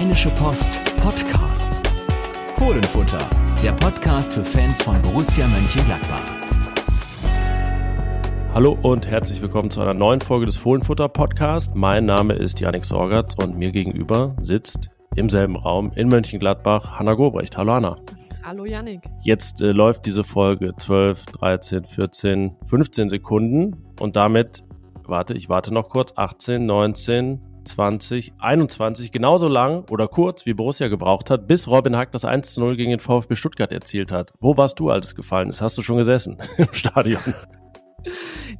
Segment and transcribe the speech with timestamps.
[0.00, 1.82] Rheinische Post Podcasts.
[2.56, 3.28] Fohlenfutter,
[3.62, 6.24] der Podcast für Fans von Borussia Mönchengladbach.
[8.54, 11.74] Hallo und herzlich willkommen zu einer neuen Folge des Fohlenfutter Podcasts.
[11.74, 17.12] Mein Name ist Janik Sorgatz und mir gegenüber sitzt im selben Raum in Mönchengladbach Hanna
[17.12, 17.58] Gobrecht.
[17.58, 17.98] Hallo Hanna.
[18.42, 19.02] Hallo Janik.
[19.22, 24.64] Jetzt äh, läuft diese Folge 12, 13, 14, 15 Sekunden und damit,
[25.04, 30.88] warte, ich warte noch kurz, 18, 19, 20, 21, genauso lang oder kurz wie Borussia
[30.88, 34.32] gebraucht hat, bis Robin Hack das 1 0 gegen den VfB Stuttgart erzielt hat.
[34.40, 35.60] Wo warst du, als es gefallen ist?
[35.60, 37.34] Hast du schon gesessen im Stadion?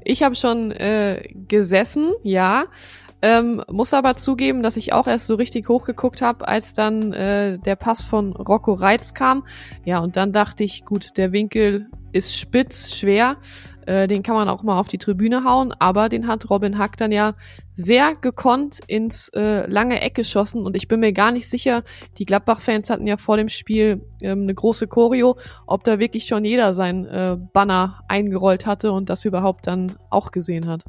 [0.05, 2.67] Ich habe schon äh, gesessen, ja.
[3.23, 7.59] Ähm, muss aber zugeben, dass ich auch erst so richtig hochgeguckt habe, als dann äh,
[7.59, 9.45] der Pass von Rocco Reitz kam.
[9.85, 13.37] Ja, und dann dachte ich, gut, der Winkel ist spitz, schwer.
[13.87, 16.97] Äh, den kann man auch mal auf die Tribüne hauen, aber den hat Robin Hack
[16.97, 17.35] dann ja
[17.75, 21.83] sehr gekonnt ins äh, lange Eck geschossen und ich bin mir gar nicht sicher,
[22.19, 26.45] die Gladbach-Fans hatten ja vor dem Spiel ähm, eine große Choreo, ob da wirklich schon
[26.45, 30.85] jeder sein äh, Banner eingerollt hatte und das überhaupt dann auch gesehen hat.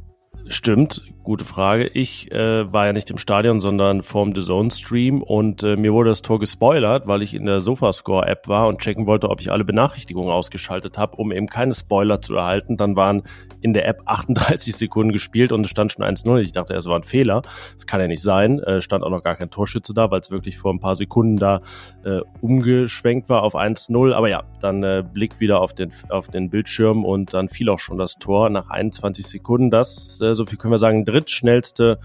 [0.48, 1.88] Stimmt, gute Frage.
[1.88, 5.94] Ich äh, war ja nicht im Stadion, sondern vorm The Zone Stream und äh, mir
[5.94, 9.42] wurde das Tor gespoilert, weil ich in der Sofascore App war und checken wollte, ob
[9.42, 12.78] ich alle Benachrichtigungen ausgeschaltet habe, um eben keine Spoiler zu erhalten.
[12.78, 13.24] Dann waren
[13.62, 16.40] in der App 38 Sekunden gespielt und es stand schon 1-0.
[16.40, 17.44] Ich dachte, es war ein Fehler.
[17.76, 18.60] Das kann ja nicht sein.
[18.60, 21.38] Äh, stand auch noch gar kein Torschütze da, weil es wirklich vor ein paar Sekunden
[21.38, 21.62] da
[22.04, 24.14] äh, umgeschwenkt war auf 1-0.
[24.14, 27.80] Aber ja, dann äh, Blick wieder auf den, auf den Bildschirm und dann fiel auch
[27.80, 29.70] schon das Tor nach 21 Sekunden.
[29.70, 32.00] Das, äh, so viel können wir sagen, drittschnellste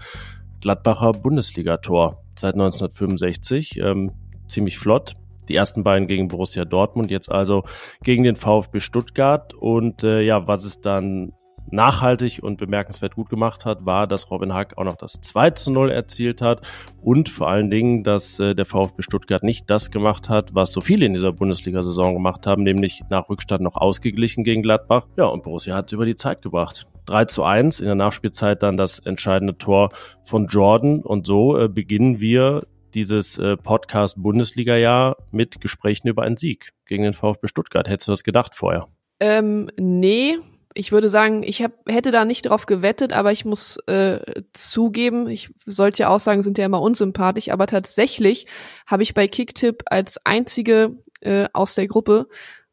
[0.61, 3.79] Gladbacher Bundesligator seit 1965.
[3.79, 4.11] Ähm,
[4.47, 5.13] ziemlich flott.
[5.49, 7.63] Die ersten beiden gegen Borussia Dortmund, jetzt also
[8.03, 9.53] gegen den VfB Stuttgart.
[9.53, 11.31] Und äh, ja, was es dann
[11.69, 15.71] nachhaltig und bemerkenswert gut gemacht hat, war, dass Robin Hack auch noch das 2 zu
[15.71, 16.65] 0 erzielt hat
[17.01, 20.81] und vor allen Dingen, dass äh, der VfB Stuttgart nicht das gemacht hat, was so
[20.81, 25.07] viele in dieser Bundesliga-Saison gemacht haben, nämlich nach Rückstand noch ausgeglichen gegen Gladbach.
[25.17, 26.87] Ja, und Borussia hat es über die Zeit gebracht.
[27.07, 29.89] 3 zu 1, in der Nachspielzeit dann das entscheidende Tor
[30.23, 36.37] von Jordan und so äh, beginnen wir dieses äh, Podcast Bundesliga-Jahr mit Gesprächen über einen
[36.37, 37.89] Sieg gegen den VfB Stuttgart.
[37.89, 38.85] Hättest du das gedacht vorher?
[39.19, 40.37] Ähm, nee,
[40.73, 45.27] ich würde sagen, ich hab, hätte da nicht drauf gewettet, aber ich muss äh, zugeben,
[45.27, 48.47] ich solche Aussagen sind ja immer unsympathisch, aber tatsächlich
[48.85, 52.27] habe ich bei Kicktipp als einzige äh, aus der Gruppe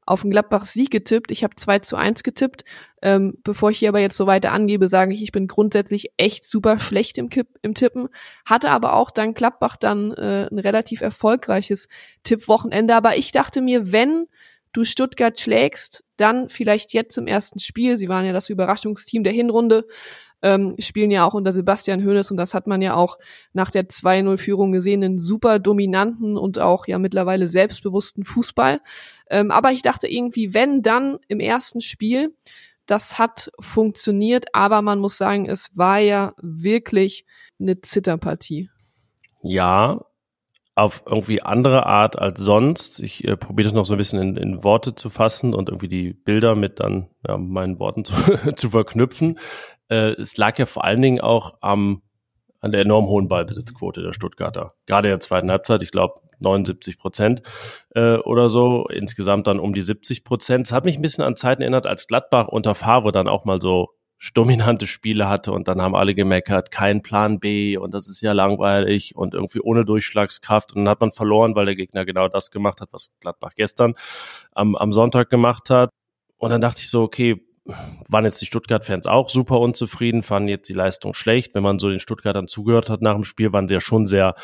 [0.07, 1.31] auf den Gladbach Sieg getippt.
[1.31, 2.65] Ich habe 2 zu 1 getippt.
[3.03, 6.45] Ähm, bevor ich hier aber jetzt so weiter angebe, sage ich, ich bin grundsätzlich echt
[6.45, 8.09] super schlecht im, Kipp, im Tippen.
[8.45, 11.89] Hatte aber auch dann Gladbach dann äh, ein relativ erfolgreiches
[12.23, 12.95] Tippwochenende.
[12.95, 14.27] Aber ich dachte mir, wenn
[14.73, 17.97] du Stuttgart schlägst, dann vielleicht jetzt im ersten Spiel.
[17.97, 19.87] Sie waren ja das Überraschungsteam der Hinrunde,
[20.45, 23.19] ähm, spielen ja auch unter Sebastian Hoeneß und das hat man ja auch
[23.55, 28.81] nach der 2-0-Führung gesehen, einen super dominanten und auch ja mittlerweile selbstbewussten Fußball.
[29.31, 32.35] Ähm, aber ich dachte irgendwie, wenn dann im ersten Spiel,
[32.85, 37.25] das hat funktioniert, aber man muss sagen, es war ja wirklich
[37.59, 38.69] eine Zitterpartie.
[39.43, 40.05] Ja,
[40.77, 43.01] auf irgendwie andere Art als sonst.
[43.01, 45.89] Ich äh, probiere das noch so ein bisschen in, in, Worte zu fassen und irgendwie
[45.89, 48.15] die Bilder mit dann ja, meinen Worten zu,
[48.57, 49.39] zu verknüpfen.
[49.89, 52.03] Äh, es lag ja vor allen Dingen auch am
[52.65, 54.73] an der enorm hohen Ballbesitzquote der Stuttgarter.
[54.87, 57.43] Gerade in der zweiten Halbzeit, ich glaube 79 Prozent
[57.91, 60.67] äh, oder so, insgesamt dann um die 70 Prozent.
[60.67, 63.61] Es hat mich ein bisschen an Zeiten erinnert, als Gladbach unter Favre dann auch mal
[63.61, 63.91] so
[64.33, 68.33] dominante Spiele hatte und dann haben alle gemeckert, kein Plan B und das ist ja
[68.33, 72.51] langweilig und irgendwie ohne Durchschlagskraft und dann hat man verloren, weil der Gegner genau das
[72.51, 73.95] gemacht hat, was Gladbach gestern
[74.53, 75.91] am, am Sonntag gemacht hat.
[76.39, 77.45] Und dann dachte ich so, okay,
[78.09, 81.55] waren jetzt die Stuttgart-Fans auch super unzufrieden, fanden jetzt die Leistung schlecht.
[81.55, 84.35] Wenn man so den Stuttgartern zugehört hat nach dem Spiel, waren sie ja schon sehr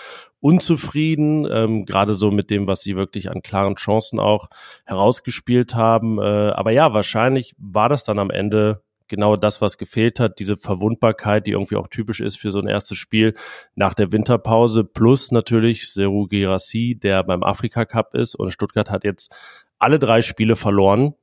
[0.41, 4.49] unzufrieden, ähm, gerade so mit dem, was sie wirklich an klaren Chancen auch
[4.87, 6.19] herausgespielt haben.
[6.19, 10.57] Äh, aber ja, wahrscheinlich war das dann am Ende genau das, was gefehlt hat, diese
[10.57, 13.35] Verwundbarkeit, die irgendwie auch typisch ist für so ein erstes Spiel
[13.75, 19.05] nach der Winterpause, plus natürlich Seru Girassi, der beim Afrika Cup ist und Stuttgart hat
[19.05, 19.35] jetzt
[19.79, 21.15] alle drei Spiele verloren,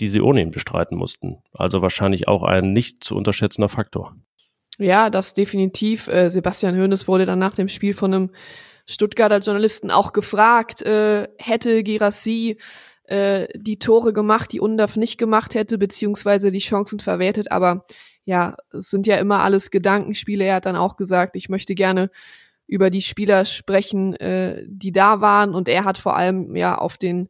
[0.00, 1.42] die sie ohne ihn bestreiten mussten.
[1.52, 4.16] Also wahrscheinlich auch ein nicht zu unterschätzender Faktor.
[4.78, 6.08] Ja, das definitiv.
[6.08, 8.30] Äh, Sebastian Hoeneß wurde dann nach dem Spiel von einem
[8.86, 12.58] Stuttgarter Journalisten auch gefragt, äh, hätte Girassi
[13.04, 17.52] äh, die Tore gemacht, die Undaf nicht gemacht hätte, beziehungsweise die Chancen verwertet.
[17.52, 17.82] Aber
[18.24, 20.44] ja, es sind ja immer alles Gedankenspiele.
[20.44, 22.10] Er hat dann auch gesagt, ich möchte gerne
[22.66, 25.54] über die Spieler sprechen, äh, die da waren.
[25.54, 27.28] Und er hat vor allem ja auf den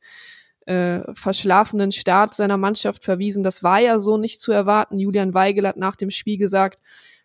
[0.66, 3.43] äh, verschlafenen Start seiner Mannschaft verwiesen.
[3.43, 4.99] Das war ja so nicht zu erwarten.
[4.99, 6.78] Julian Weigel hat nach dem Spiel gesagt,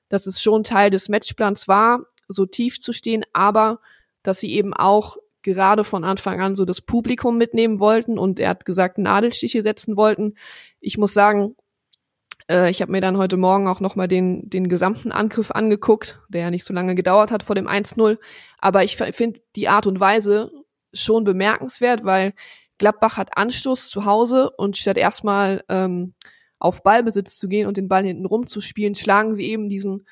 [0.10, 3.80] dass es schon Teil des Matchplans war, so tief zu stehen, aber
[4.24, 8.50] dass sie eben auch gerade von Anfang an so das Publikum mitnehmen wollten und er
[8.50, 10.36] hat gesagt, Nadelstiche setzen wollten.
[10.82, 11.56] Ich muss sagen,
[12.50, 16.42] äh, ich habe mir dann heute Morgen auch nochmal den, den gesamten Angriff angeguckt, der
[16.42, 18.18] ja nicht so lange gedauert hat vor dem 1-0.
[18.58, 20.52] Aber ich finde die Art und Weise
[20.92, 22.34] schon bemerkenswert, weil
[22.80, 26.14] Gladbach hat Anstoß zu Hause und statt erstmal ähm,
[26.58, 30.06] auf Ballbesitz zu gehen und den Ball hinten rumzuspielen, schlagen sie eben diesen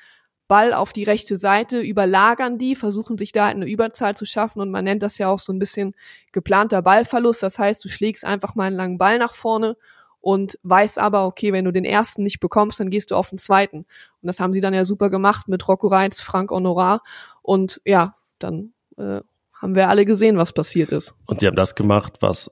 [0.48, 4.70] Ball auf die rechte Seite, überlagern die, versuchen sich da eine Überzahl zu schaffen und
[4.70, 5.94] man nennt das ja auch so ein bisschen
[6.32, 7.42] geplanter Ballverlust.
[7.42, 9.76] Das heißt, du schlägst einfach mal einen langen Ball nach vorne
[10.20, 13.38] und weißt aber, okay, wenn du den ersten nicht bekommst, dann gehst du auf den
[13.38, 13.78] zweiten.
[13.78, 13.86] Und
[14.22, 17.02] das haben sie dann ja super gemacht mit Rocco Reitz, Frank Honorar
[17.42, 19.20] und ja, dann äh,
[19.52, 21.14] haben wir alle gesehen, was passiert ist.
[21.26, 22.50] Und sie haben das gemacht, was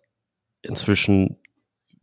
[0.62, 1.38] inzwischen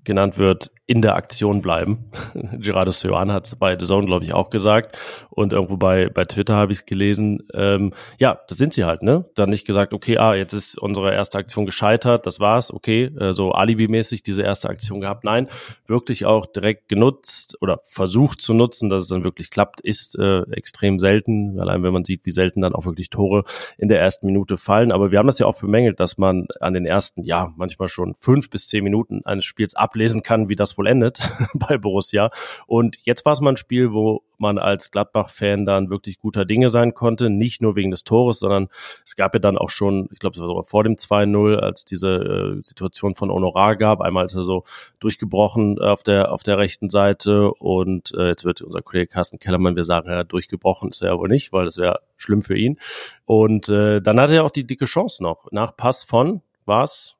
[0.03, 2.05] genannt wird, in der Aktion bleiben.
[2.59, 4.95] Gerardo Seoane hat es bei The Zone, glaube ich, auch gesagt.
[5.31, 7.47] Und irgendwo bei, bei Twitter habe ich es gelesen.
[7.55, 9.25] Ähm, ja, das sind sie halt, ne?
[9.33, 13.33] Dann nicht gesagt, okay, ah, jetzt ist unsere erste Aktion gescheitert, das war's, okay, äh,
[13.33, 15.23] so alibimäßig diese erste Aktion gehabt.
[15.23, 15.47] Nein,
[15.87, 20.43] wirklich auch direkt genutzt oder versucht zu nutzen, dass es dann wirklich klappt, ist äh,
[20.51, 21.59] extrem selten.
[21.59, 23.45] Allein wenn man sieht, wie selten dann auch wirklich Tore
[23.79, 24.91] in der ersten Minute fallen.
[24.91, 28.13] Aber wir haben das ja auch bemängelt, dass man an den ersten, ja, manchmal schon
[28.19, 32.29] fünf bis zehn Minuten eines Spiels ablesen kann, wie das vollendet bei Borussia.
[32.67, 36.67] Und jetzt war es mal ein Spiel, wo man als Gladbach-Fan dann wirklich guter Dinge
[36.67, 37.29] sein konnte.
[37.29, 38.67] Nicht nur wegen des Tores, sondern
[39.05, 41.85] es gab ja dann auch schon, ich glaube, es war sogar vor dem 2-0, als
[41.85, 44.01] diese äh, Situation von Honorar gab.
[44.01, 44.65] Einmal ist er so
[44.99, 49.77] durchgebrochen auf der, auf der rechten Seite und äh, jetzt wird unser Kollege Carsten Kellermann,
[49.77, 52.77] wir sagen, ja, durchgebrochen ist er ja wohl nicht, weil das wäre schlimm für ihn.
[53.23, 55.49] Und äh, dann hatte er auch die dicke Chance noch.
[55.51, 57.15] Nach Pass von, was?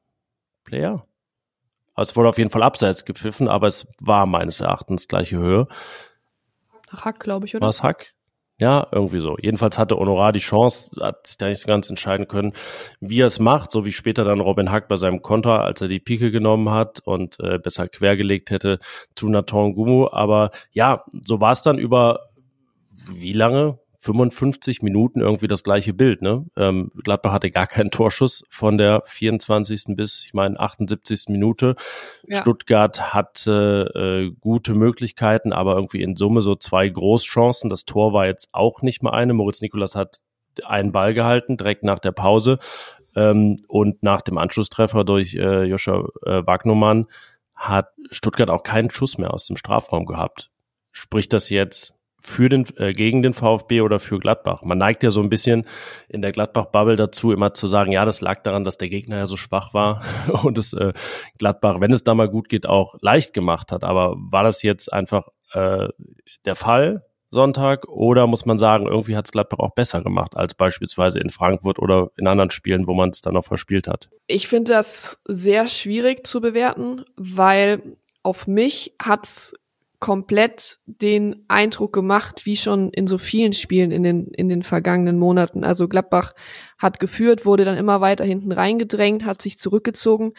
[0.65, 1.05] Player?
[1.95, 5.67] Also es wurde auf jeden Fall abseits gepfiffen, aber es war meines Erachtens gleiche Höhe.
[6.91, 7.63] Hack, glaube ich, oder?
[7.63, 8.13] War es Hack?
[8.59, 9.35] Ja, irgendwie so.
[9.41, 12.53] Jedenfalls hatte Honorar die Chance, hat sich da nicht so ganz entscheiden können,
[12.99, 15.87] wie er es macht, so wie später dann Robin Hack bei seinem Konter, als er
[15.87, 18.79] die Pike genommen hat und äh, besser quergelegt hätte
[19.15, 20.07] zu Nathan Gumu.
[20.11, 22.29] Aber ja, so war es dann über
[23.09, 23.79] wie lange?
[24.03, 26.21] 55 Minuten irgendwie das gleiche Bild.
[26.21, 26.45] Ne?
[26.57, 29.95] Ähm, Gladbach hatte gar keinen Torschuss von der 24.
[29.95, 31.29] bis, ich meine, 78.
[31.29, 31.75] Minute.
[32.27, 32.41] Ja.
[32.41, 37.69] Stuttgart hatte äh, gute Möglichkeiten, aber irgendwie in Summe so zwei Großchancen.
[37.69, 39.33] Das Tor war jetzt auch nicht mal eine.
[39.33, 40.19] Moritz Nikolas hat
[40.65, 42.59] einen Ball gehalten, direkt nach der Pause.
[43.15, 47.07] Ähm, und nach dem Anschlusstreffer durch äh, Joscha äh, Wagnermann
[47.55, 50.51] hat Stuttgart auch keinen Schuss mehr aus dem Strafraum gehabt.
[50.91, 51.95] Spricht das jetzt
[52.25, 54.63] für den, äh, gegen den VfB oder für Gladbach.
[54.63, 55.65] Man neigt ja so ein bisschen
[56.07, 59.27] in der Gladbach-Bubble dazu, immer zu sagen, ja, das lag daran, dass der Gegner ja
[59.27, 60.01] so schwach war
[60.43, 60.93] und es äh,
[61.37, 63.83] Gladbach, wenn es da mal gut geht, auch leicht gemacht hat.
[63.83, 65.89] Aber war das jetzt einfach äh,
[66.45, 67.03] der Fall
[67.33, 71.29] Sonntag oder muss man sagen, irgendwie hat es Gladbach auch besser gemacht als beispielsweise in
[71.29, 74.09] Frankfurt oder in anderen Spielen, wo man es dann noch verspielt hat?
[74.27, 79.53] Ich finde das sehr schwierig zu bewerten, weil auf mich hat's
[80.03, 85.17] komplett den Eindruck gemacht, wie schon in so vielen Spielen in den, in den vergangenen
[85.17, 85.63] Monaten.
[85.63, 86.33] Also Gladbach
[86.77, 90.33] hat geführt, wurde dann immer weiter hinten reingedrängt, hat sich zurückgezogen.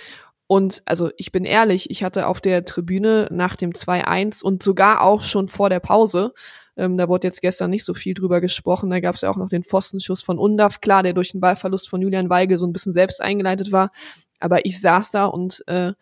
[0.47, 5.01] Und also ich bin ehrlich, ich hatte auf der Tribüne nach dem 2-1 und sogar
[5.01, 6.35] auch schon vor der Pause,
[6.77, 9.39] ähm, da wurde jetzt gestern nicht so viel drüber gesprochen, da gab es ja auch
[9.39, 12.75] noch den Pfostenschuss von Undaf, klar, der durch den Ballverlust von Julian Weigel so ein
[12.75, 13.93] bisschen selbst eingeleitet war.
[14.41, 15.95] Aber ich saß da und äh,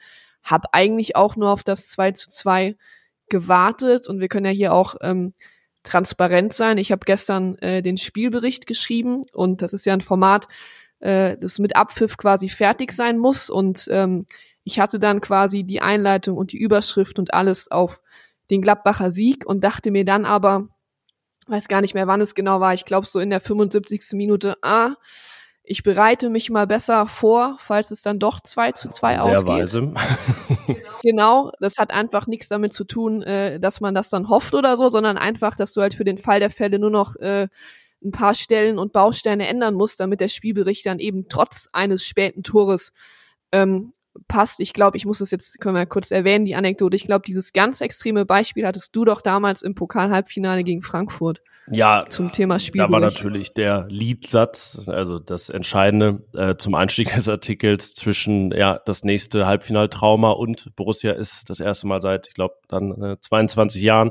[0.42, 2.74] habe eigentlich auch nur auf das 2 zu 2
[3.32, 5.32] gewartet und wir können ja hier auch ähm,
[5.82, 6.78] transparent sein.
[6.78, 10.46] Ich habe gestern äh, den Spielbericht geschrieben und das ist ja ein Format,
[11.00, 14.26] äh, das mit Abpfiff quasi fertig sein muss und ähm,
[14.64, 18.00] ich hatte dann quasi die Einleitung und die Überschrift und alles auf
[18.50, 20.68] den Gladbacher Sieg und dachte mir dann aber,
[21.46, 24.12] weiß gar nicht mehr, wann es genau war, ich glaube so in der 75.
[24.12, 24.94] Minute, ah,
[25.64, 29.46] ich bereite mich mal besser vor, falls es dann doch 2 zu 2 Sehr ausgeht.
[29.46, 29.92] Weise.
[31.02, 34.76] genau, das hat einfach nichts damit zu tun, äh, dass man das dann hofft oder
[34.76, 37.48] so, sondern einfach, dass du halt für den Fall der Fälle nur noch äh,
[38.04, 42.42] ein paar Stellen und Bausteine ändern musst, damit der Spielbericht dann eben trotz eines späten
[42.42, 42.92] Tores
[43.52, 43.92] ähm,
[44.28, 44.60] passt.
[44.60, 46.96] Ich glaube, ich muss das jetzt, können wir kurz erwähnen, die Anekdote.
[46.96, 51.42] Ich glaube, dieses ganz extreme Beispiel hattest du doch damals im Pokal-Halbfinale gegen Frankfurt.
[51.70, 52.80] Ja, zum Thema Spiel.
[52.80, 58.80] Da war natürlich der Leadsatz, also das Entscheidende äh, zum Einstieg des Artikels zwischen ja
[58.84, 63.80] das nächste Halbfinaltrauma und Borussia ist das erste Mal seit, ich glaube, dann äh, 22
[63.80, 64.10] Jahren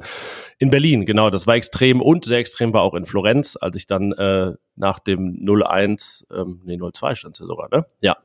[0.59, 1.05] in Berlin.
[1.05, 4.53] Genau, das war extrem und sehr extrem war auch in Florenz, als ich dann äh,
[4.77, 7.85] nach dem 0-1, ähm, nee 0-2 stand ja sogar, ne?
[7.99, 8.17] Ja,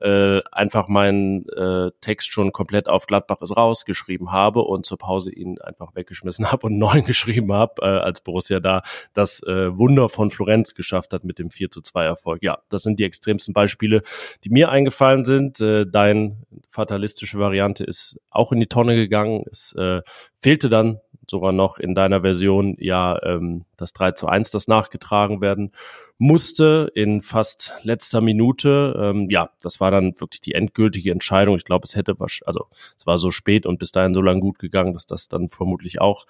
[0.00, 3.84] äh, einfach mein meinen äh, Text schon komplett auf Gladbach ist raus
[4.28, 8.60] habe und zur Pause ihn einfach weggeschmissen habe und neun geschrieben habe, äh, als Borussia
[8.60, 12.42] da das äh, Wunder von Florenz geschafft hat mit dem 4 zu 2 Erfolg.
[12.42, 14.02] Ja, das sind die extremsten Beispiele,
[14.44, 15.60] die mir eingefallen sind.
[15.60, 19.44] Äh, dein fatalistische Variante ist auch in die Tonne gegangen.
[19.50, 20.02] Es äh,
[20.40, 21.00] fehlte dann
[21.30, 25.72] sogar noch in deiner Version ja ähm, das 3 zu 1, das nachgetragen werden
[26.18, 28.94] musste in fast letzter Minute.
[28.98, 31.56] Ähm, ja, das war dann wirklich die endgültige Entscheidung.
[31.56, 32.66] Ich glaube, es hätte, also
[32.96, 36.00] es war so spät und bis dahin so lang gut gegangen, dass das dann vermutlich
[36.00, 36.26] auch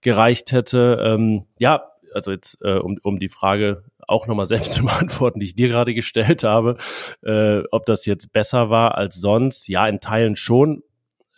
[0.00, 1.00] gereicht hätte.
[1.02, 5.46] Ähm, ja, also jetzt äh, um, um die Frage auch nochmal selbst zu beantworten, die
[5.46, 6.76] ich dir gerade gestellt habe,
[7.22, 9.68] äh, ob das jetzt besser war als sonst.
[9.68, 10.82] Ja, in Teilen schon.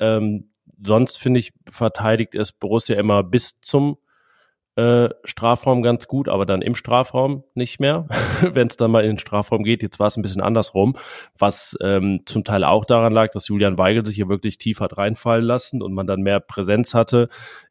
[0.00, 0.51] Ähm,
[0.84, 3.98] sonst finde ich, verteidigt es Borussia immer bis zum
[4.74, 8.06] äh, Strafraum ganz gut, aber dann im Strafraum nicht mehr,
[8.40, 9.82] wenn es dann mal in den Strafraum geht.
[9.82, 10.96] Jetzt war es ein bisschen andersrum,
[11.38, 14.96] was ähm, zum Teil auch daran lag, dass Julian Weigel sich hier wirklich tief hat
[14.96, 17.28] reinfallen lassen und man dann mehr Präsenz hatte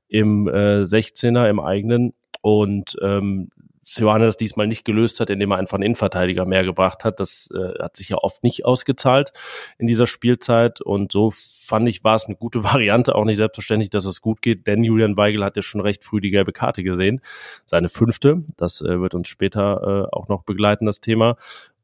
[0.08, 3.50] im äh, 16er, im eigenen und ähm,
[3.94, 7.20] Sioane diesmal nicht gelöst hat, indem er einfach einen Innenverteidiger mehr gebracht hat.
[7.20, 9.34] Das äh, hat sich ja oft nicht ausgezahlt
[9.78, 10.82] in dieser Spielzeit.
[10.82, 11.32] Und so
[11.66, 14.84] fand ich, war es eine gute Variante, auch nicht selbstverständlich, dass es gut geht, denn
[14.84, 17.22] Julian Weigel hat ja schon recht früh die gelbe Karte gesehen.
[17.66, 18.44] Seine fünfte.
[18.58, 21.36] Das äh, wird uns später äh, auch noch begleiten, das Thema.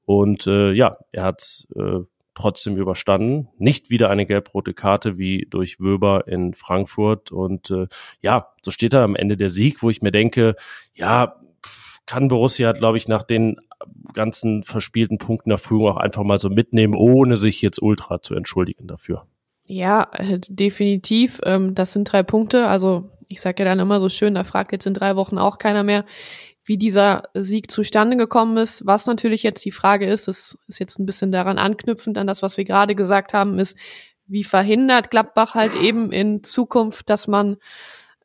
[0.06, 2.00] Und äh, ja, er hat äh,
[2.38, 3.50] trotzdem überstanden.
[3.58, 7.32] Nicht wieder eine gelb-rote Karte wie durch Wöber in Frankfurt.
[7.32, 7.88] Und äh,
[8.22, 10.56] ja, so steht da am Ende der Sieg, wo ich mir denke,
[10.94, 11.36] ja,
[12.08, 13.58] kann Borussia, glaube ich, nach den
[14.14, 18.34] ganzen verspielten Punkten der Führung auch einfach mal so mitnehmen, ohne sich jetzt ultra zu
[18.34, 19.28] entschuldigen dafür.
[19.66, 21.40] Ja, äh, definitiv.
[21.44, 22.68] Ähm, das sind drei Punkte.
[22.68, 25.58] Also ich sage ja dann immer so schön, da fragt jetzt in drei Wochen auch
[25.58, 26.06] keiner mehr,
[26.64, 28.86] wie dieser Sieg zustande gekommen ist.
[28.86, 32.42] Was natürlich jetzt die Frage ist, das ist jetzt ein bisschen daran anknüpfend an das,
[32.42, 33.78] was wir gerade gesagt haben, ist,
[34.26, 37.58] wie verhindert Gladbach halt eben in Zukunft, dass man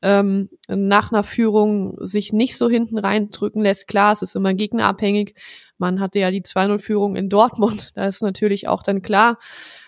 [0.03, 3.87] ähm, nach einer Führung sich nicht so hinten reindrücken lässt.
[3.87, 5.35] Klar, es ist immer gegnerabhängig.
[5.79, 7.91] Man hatte ja die 2-0-Führung in Dortmund.
[7.95, 9.39] Da ist natürlich auch dann klar,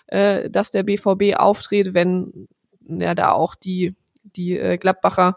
[0.07, 2.47] äh, dass der BVB auftritt, wenn
[2.87, 5.35] ja da auch die, die äh, Gladbacher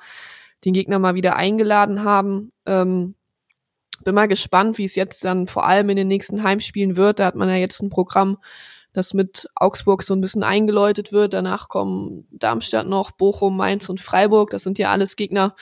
[0.65, 2.51] den Gegner mal wieder eingeladen haben.
[2.67, 3.15] Ähm,
[4.05, 7.19] bin mal gespannt, wie es jetzt dann vor allem in den nächsten Heimspielen wird.
[7.19, 8.39] Da hat man ja jetzt ein Programm,
[8.93, 11.35] das mit Augsburg so ein bisschen eingeläutet wird.
[11.35, 14.51] Danach kommen Darmstadt noch, Bochum, Mainz und Freiburg.
[14.51, 15.55] Das sind ja alles Gegner,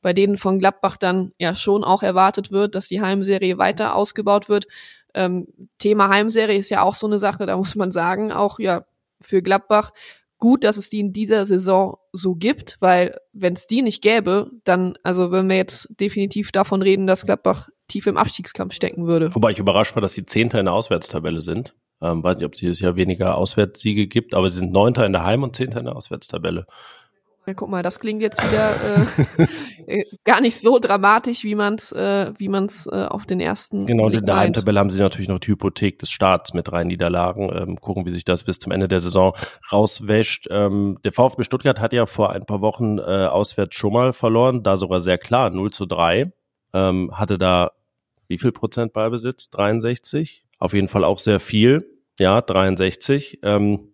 [0.00, 4.48] bei denen von Gladbach dann ja schon auch erwartet wird, dass die Heimserie weiter ausgebaut
[4.48, 4.66] wird.
[5.14, 5.46] Ähm,
[5.78, 8.84] Thema Heimserie ist ja auch so eine Sache, da muss man sagen, auch ja
[9.20, 9.92] für Gladbach
[10.42, 14.50] gut, dass es die in dieser Saison so gibt, weil wenn es die nicht gäbe,
[14.64, 19.32] dann, also wenn wir jetzt definitiv davon reden, dass Gladbach tief im Abstiegskampf stecken würde.
[19.34, 21.76] Wobei ich überrascht war, dass sie Zehnter in der Auswärtstabelle sind.
[22.02, 25.12] Ähm, weiß nicht, ob es dieses Jahr weniger Auswärtssiege gibt, aber sie sind Neunter in
[25.12, 26.66] der Heim- und Zehnter in der Auswärtstabelle.
[27.44, 28.70] Ja, guck mal, das klingt jetzt wieder
[29.36, 29.46] äh,
[29.98, 33.86] äh gar nicht so dramatisch, wie man es äh, wie man's, äh, auf den ersten.
[33.86, 36.86] Genau, und in der Heimtabelle haben sie natürlich noch die Hypothek des Staats mit rein
[36.86, 37.50] Niederlagen.
[37.52, 39.34] Ähm, gucken, wie sich das bis zum Ende der Saison
[39.72, 40.46] rauswäscht.
[40.50, 44.62] Ähm, der VfB Stuttgart hat ja vor ein paar Wochen äh, auswärts schon mal verloren,
[44.62, 46.32] da sogar sehr klar, 0 zu 3.
[46.74, 47.72] Ähm, hatte da
[48.28, 49.50] wie viel Prozent Ballbesitz?
[49.50, 50.44] 63?
[50.58, 51.91] Auf jeden Fall auch sehr viel.
[52.18, 53.40] Ja, 63.
[53.42, 53.92] Ähm,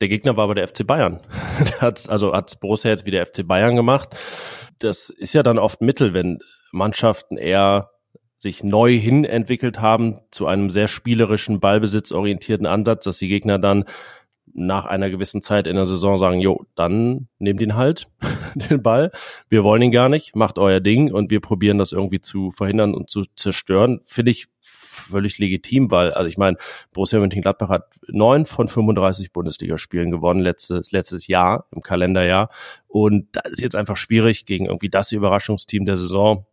[0.00, 1.20] der Gegner war aber der FC Bayern.
[1.80, 4.16] hat's, also hat's Borussia jetzt wie der FC Bayern gemacht.
[4.78, 6.38] Das ist ja dann oft Mittel, wenn
[6.72, 7.90] Mannschaften eher
[8.38, 13.84] sich neu hin entwickelt haben zu einem sehr spielerischen, ballbesitzorientierten Ansatz, dass die Gegner dann
[14.54, 18.06] nach einer gewissen Zeit in der Saison sagen, jo, dann nehmt ihn halt,
[18.54, 19.10] den Ball.
[19.48, 22.94] Wir wollen ihn gar nicht, macht euer Ding und wir probieren das irgendwie zu verhindern
[22.94, 24.00] und zu zerstören.
[24.04, 24.46] Finde ich
[25.00, 26.56] völlig legitim, weil, also ich meine,
[26.92, 32.50] Borussia Mönchengladbach hat neun von 35 Bundesligaspielen gewonnen letztes, letztes Jahr, im Kalenderjahr.
[32.88, 36.46] Und da ist jetzt einfach schwierig, gegen irgendwie das Überraschungsteam der Saison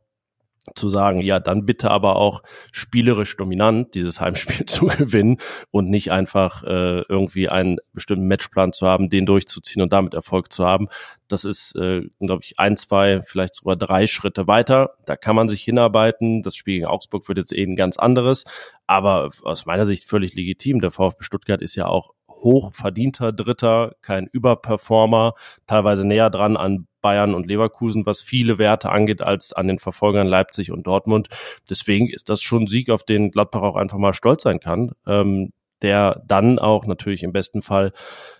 [0.76, 5.38] zu sagen, ja, dann bitte aber auch spielerisch dominant dieses Heimspiel zu gewinnen
[5.72, 10.52] und nicht einfach äh, irgendwie einen bestimmten Matchplan zu haben, den durchzuziehen und damit Erfolg
[10.52, 10.88] zu haben.
[11.28, 14.92] Das ist, äh, glaube ich, ein, zwei, vielleicht sogar drei Schritte weiter.
[15.06, 16.42] Da kann man sich hinarbeiten.
[16.42, 18.46] Das Spiel gegen Augsburg wird jetzt eh ein ganz anderes,
[18.86, 20.80] aber aus meiner Sicht völlig legitim.
[20.80, 25.34] Der VfB Stuttgart ist ja auch hochverdienter Dritter, kein Überperformer,
[25.66, 30.28] teilweise näher dran an Bayern und Leverkusen, was viele Werte angeht, als an den Verfolgern
[30.28, 31.30] Leipzig und Dortmund.
[31.70, 34.92] Deswegen ist das schon ein Sieg, auf den Gladbach auch einfach mal stolz sein kann,
[35.06, 37.92] ähm, der dann auch natürlich im besten Fall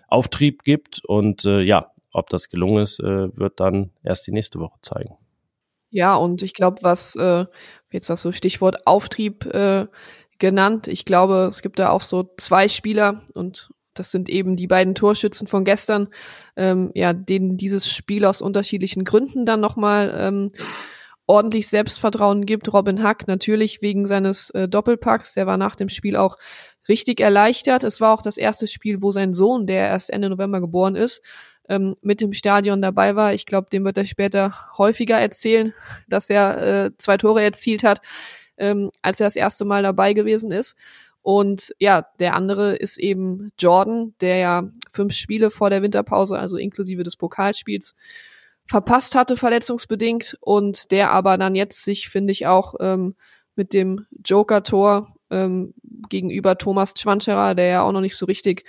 [0.08, 1.02] Auftrieb gibt.
[1.04, 5.16] Und äh, ja, ob das gelungen ist, äh, wird dann erst die nächste Woche zeigen.
[5.90, 7.46] Ja, und ich glaube, was äh,
[7.90, 9.86] jetzt das so Stichwort Auftrieb äh,
[10.38, 14.66] genannt, ich glaube, es gibt da auch so zwei Spieler und das sind eben die
[14.66, 16.08] beiden Torschützen von gestern,
[16.56, 20.50] ähm, ja, denen dieses Spiel aus unterschiedlichen Gründen dann nochmal ähm,
[21.26, 22.72] ordentlich Selbstvertrauen gibt.
[22.72, 26.36] Robin Hack natürlich wegen seines äh, Doppelpacks, der war nach dem Spiel auch
[26.88, 27.84] richtig erleichtert.
[27.84, 31.22] Es war auch das erste Spiel, wo sein Sohn, der erst Ende November geboren ist,
[31.68, 33.34] ähm, mit dem Stadion dabei war.
[33.34, 35.74] Ich glaube, dem wird er später häufiger erzählen,
[36.08, 38.00] dass er äh, zwei Tore erzielt hat,
[38.56, 40.76] ähm, als er das erste Mal dabei gewesen ist.
[41.22, 46.56] Und ja, der andere ist eben Jordan, der ja fünf Spiele vor der Winterpause, also
[46.56, 47.94] inklusive des Pokalspiels,
[48.66, 53.14] verpasst hatte, verletzungsbedingt, und der aber dann jetzt sich, finde ich, auch ähm,
[53.56, 55.74] mit dem Joker-Tor ähm,
[56.08, 58.64] gegenüber Thomas Schwanscherer, der ja auch noch nicht so richtig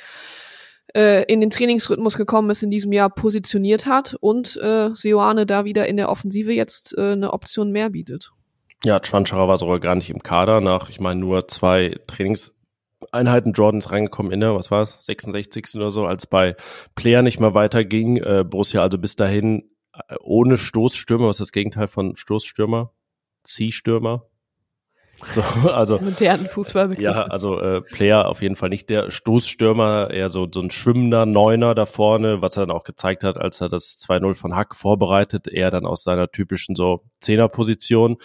[0.96, 5.66] äh, in den Trainingsrhythmus gekommen ist in diesem Jahr, positioniert hat und äh, Seoane da
[5.66, 8.32] wieder in der Offensive jetzt äh, eine Option mehr bietet.
[8.86, 13.92] Ja, Schwanscherer war sogar gar nicht im Kader nach, ich meine, nur zwei Trainingseinheiten Jordans
[13.92, 15.76] reingekommen in der, was war es, 66.
[15.76, 16.56] oder so, als bei
[16.96, 18.18] Player nicht mehr weiterging.
[18.18, 22.94] Äh, Borussia also bis dahin äh, ohne Stoßstürmer, was ist das Gegenteil von Stoßstürmer?
[23.44, 24.26] Ziehstürmer?
[25.36, 27.04] So, also modernen Fußballbegriff.
[27.04, 31.26] Ja, also äh, Player auf jeden Fall nicht der Stoßstürmer, eher so so ein schwimmender
[31.26, 34.76] Neuner da vorne, was er dann auch gezeigt hat, als er das 2-0 von Hack
[34.76, 38.18] vorbereitet, eher dann aus seiner typischen so Zehnerposition.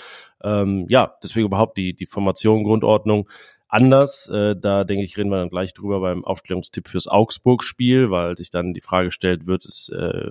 [0.44, 3.28] Ähm, ja, deswegen überhaupt die die Formation Grundordnung
[3.68, 4.28] anders.
[4.28, 8.50] Äh, da denke ich, reden wir dann gleich drüber beim Aufstellungstipp fürs Augsburg-Spiel, weil sich
[8.50, 10.30] dann die Frage stellt, wird es äh,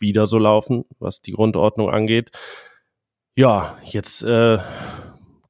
[0.00, 2.30] wieder so laufen, was die Grundordnung angeht.
[3.36, 4.58] Ja, jetzt äh,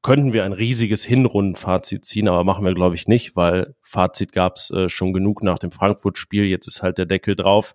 [0.03, 4.57] könnten wir ein riesiges Hinrundenfazit ziehen, aber machen wir, glaube ich, nicht, weil Fazit gab
[4.57, 6.45] es äh, schon genug nach dem Frankfurt-Spiel.
[6.45, 7.73] Jetzt ist halt der Deckel drauf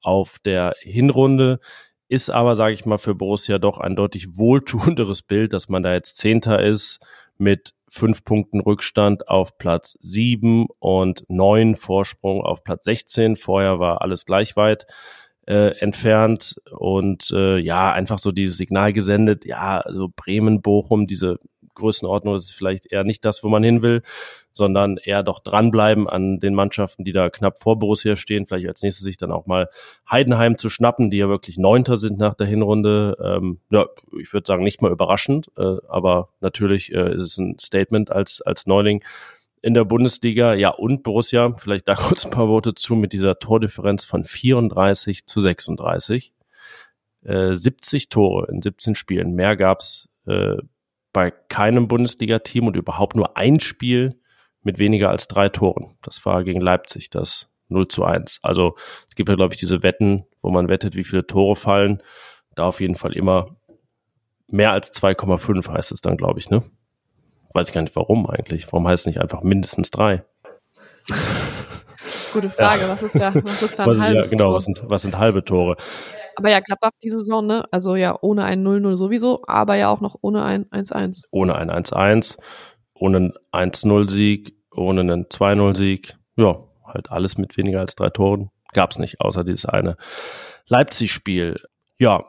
[0.00, 1.60] auf der Hinrunde.
[2.08, 5.92] Ist aber, sage ich mal, für Borussia doch ein deutlich wohltuenderes Bild, dass man da
[5.92, 7.00] jetzt Zehnter ist
[7.36, 13.36] mit fünf Punkten Rückstand auf Platz sieben und neun Vorsprung auf Platz 16.
[13.36, 14.86] Vorher war alles gleich weit
[15.46, 21.38] äh, entfernt und äh, ja, einfach so dieses Signal gesendet, ja, also Bremen, Bochum, diese
[21.78, 24.02] Größenordnung ist vielleicht eher nicht das, wo man hin will,
[24.52, 28.46] sondern eher doch dranbleiben an den Mannschaften, die da knapp vor Borussia stehen.
[28.46, 29.68] Vielleicht als nächstes sich dann auch mal
[30.10, 33.16] Heidenheim zu schnappen, die ja wirklich Neunter sind nach der Hinrunde.
[33.22, 33.86] Ähm, ja,
[34.20, 38.42] ich würde sagen, nicht mal überraschend, äh, aber natürlich äh, ist es ein Statement als,
[38.42, 39.02] als Neuling
[39.62, 40.54] in der Bundesliga.
[40.54, 45.26] Ja, und Borussia, vielleicht da kurz ein paar Worte zu, mit dieser Tordifferenz von 34
[45.26, 46.32] zu 36.
[47.24, 49.34] Äh, 70 Tore in 17 Spielen.
[49.34, 50.56] Mehr gab's äh,
[51.12, 54.20] bei keinem Bundesliga-Team und überhaupt nur ein Spiel
[54.62, 55.96] mit weniger als drei Toren.
[56.02, 58.40] Das war gegen Leipzig, das 0 zu 1.
[58.42, 58.76] Also
[59.08, 62.02] es gibt ja, glaube ich, diese Wetten, wo man wettet, wie viele Tore fallen.
[62.54, 63.56] Da auf jeden Fall immer
[64.48, 66.62] mehr als 2,5 heißt es dann, glaube ich, ne?
[67.54, 68.66] Weiß ich gar nicht warum eigentlich.
[68.72, 70.24] Warum heißt es nicht einfach mindestens drei?
[72.32, 72.82] Gute Frage.
[72.82, 72.88] Ja.
[72.88, 74.54] Was ist da, was ist da ein was halbes ja, genau, Tor?
[74.54, 75.76] was sind, was sind halbe Tore?
[76.38, 77.64] Aber ja, Gladbach diese Saison, ne?
[77.72, 81.24] Also ja, ohne ein 0-0 sowieso, aber ja auch noch ohne ein 1-1.
[81.32, 82.38] Ohne ein 1-1,
[82.94, 86.16] ohne einen 1-0-Sieg, ohne einen 2-0-Sieg.
[86.36, 88.50] Ja, halt alles mit weniger als drei Toren.
[88.72, 89.96] Gab's nicht, außer dieses eine
[90.68, 91.60] Leipzig-Spiel.
[91.98, 92.24] Ja,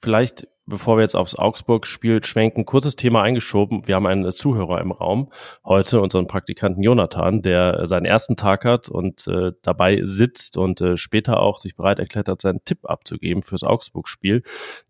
[0.00, 3.86] vielleicht bevor wir jetzt aufs Augsburg-Spiel schwenken, kurzes Thema eingeschoben.
[3.86, 5.30] Wir haben einen Zuhörer im Raum
[5.64, 10.96] heute, unseren Praktikanten Jonathan, der seinen ersten Tag hat und äh, dabei sitzt und äh,
[10.96, 14.42] später auch sich bereit erklärt hat, seinen Tipp abzugeben fürs Augsburg-Spiel.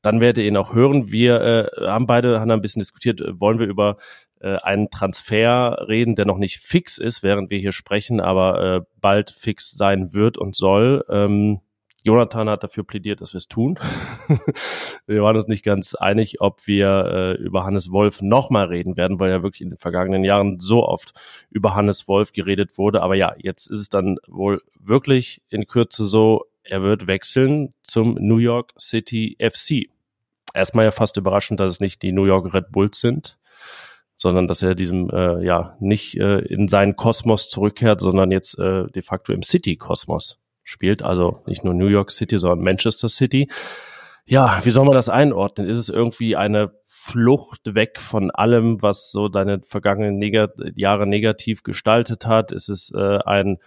[0.02, 1.10] Dann werdet ihr ihn auch hören.
[1.10, 3.96] Wir äh, haben beide haben ein bisschen diskutiert, äh, wollen wir über
[4.40, 8.80] äh, einen Transfer reden, der noch nicht fix ist, während wir hier sprechen, aber äh,
[9.00, 11.04] bald fix sein wird und soll.
[11.08, 11.60] Ähm,
[12.04, 13.78] Jonathan hat dafür plädiert, dass wir es tun.
[15.06, 19.18] wir waren uns nicht ganz einig, ob wir äh, über Hannes Wolf nochmal reden werden,
[19.18, 21.14] weil ja wirklich in den vergangenen Jahren so oft
[21.50, 23.02] über Hannes Wolf geredet wurde.
[23.02, 28.14] Aber ja, jetzt ist es dann wohl wirklich in Kürze so, er wird wechseln zum
[28.20, 29.88] New York City FC.
[30.52, 33.38] Erstmal ja fast überraschend, dass es nicht die New York Red Bulls sind,
[34.16, 38.88] sondern dass er diesem äh, ja nicht äh, in seinen Kosmos zurückkehrt, sondern jetzt äh,
[38.88, 43.48] de facto im City-Kosmos spielt, also nicht nur New York City, sondern Manchester City.
[44.26, 45.68] Ja, wie soll man das einordnen?
[45.68, 51.62] Ist es irgendwie eine Flucht weg von allem, was so deine vergangenen Negat Jahre negativ
[51.62, 52.50] gestaltet hat?
[52.50, 53.58] Ist es äh, ein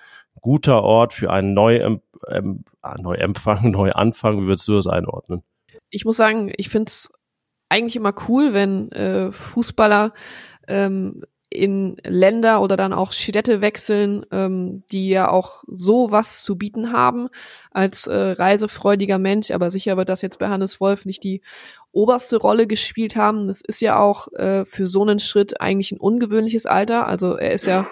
[0.41, 2.63] guter Ort für einen Neuem ähm,
[2.97, 4.41] Neuempfang, Neuanfang?
[4.41, 5.43] Wie würdest du das einordnen?
[5.91, 7.12] Ich muss sagen, ich find's
[7.69, 10.13] eigentlich immer cool, wenn äh, Fußballer
[10.67, 11.21] ähm,
[11.58, 16.91] in Länder oder dann auch Städte wechseln, ähm, die ja auch so was zu bieten
[16.91, 17.28] haben
[17.72, 19.52] als äh, reisefreudiger Mensch.
[19.52, 21.41] Aber sicher wird das jetzt bei Hannes Wolf nicht die
[21.91, 23.48] oberste Rolle gespielt haben.
[23.48, 27.08] Das ist ja auch äh, für so einen Schritt eigentlich ein ungewöhnliches Alter.
[27.08, 27.88] Also er ist ja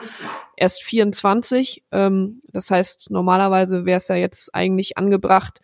[0.56, 1.84] erst 24.
[1.92, 5.62] Ähm, das heißt, normalerweise wäre es ja jetzt eigentlich angebracht,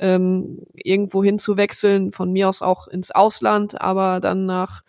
[0.00, 4.82] ähm, irgendwo hinzuwechseln, von mir aus auch ins Ausland, aber dann nach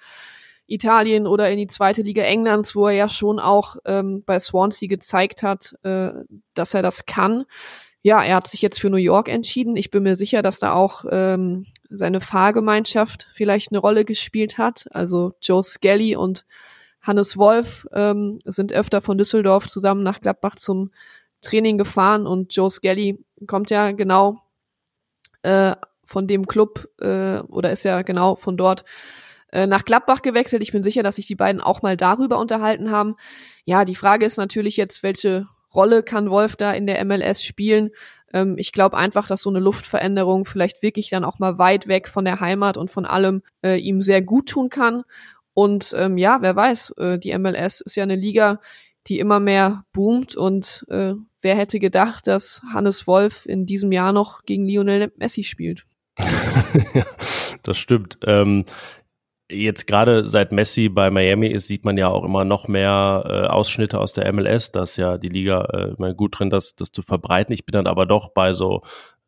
[0.67, 4.87] Italien oder in die zweite Liga Englands, wo er ja schon auch ähm, bei Swansea
[4.87, 6.11] gezeigt hat, äh,
[6.53, 7.45] dass er das kann.
[8.01, 9.75] Ja, er hat sich jetzt für New York entschieden.
[9.75, 14.85] Ich bin mir sicher, dass da auch ähm, seine Fahrgemeinschaft vielleicht eine Rolle gespielt hat.
[14.91, 16.45] Also Joe Skelly und
[17.01, 20.89] Hannes Wolf ähm, sind öfter von Düsseldorf zusammen nach Gladbach zum
[21.41, 24.39] Training gefahren und Joe Skelly kommt ja genau
[25.43, 25.75] äh,
[26.05, 28.83] von dem Club äh, oder ist ja genau von dort
[29.51, 30.61] äh, nach Gladbach gewechselt.
[30.61, 33.15] Ich bin sicher, dass sich die beiden auch mal darüber unterhalten haben.
[33.65, 37.91] Ja, die Frage ist natürlich jetzt, welche Rolle kann Wolf da in der MLS spielen?
[38.33, 42.07] Ähm, ich glaube einfach, dass so eine Luftveränderung vielleicht wirklich dann auch mal weit weg
[42.07, 45.03] von der Heimat und von allem äh, ihm sehr gut tun kann.
[45.53, 48.59] Und ähm, ja, wer weiß, äh, die MLS ist ja eine Liga,
[49.07, 54.11] die immer mehr boomt und äh, wer hätte gedacht, dass Hannes Wolf in diesem Jahr
[54.11, 55.85] noch gegen Lionel Messi spielt?
[57.63, 58.17] das stimmt.
[58.25, 58.65] Ähm,
[59.49, 63.47] jetzt gerade seit Messi bei Miami ist, sieht man ja auch immer noch mehr äh,
[63.47, 67.53] Ausschnitte aus der MLS, dass ja die Liga äh, gut drin, das, das zu verbreiten.
[67.53, 68.81] Ich bin dann aber doch bei so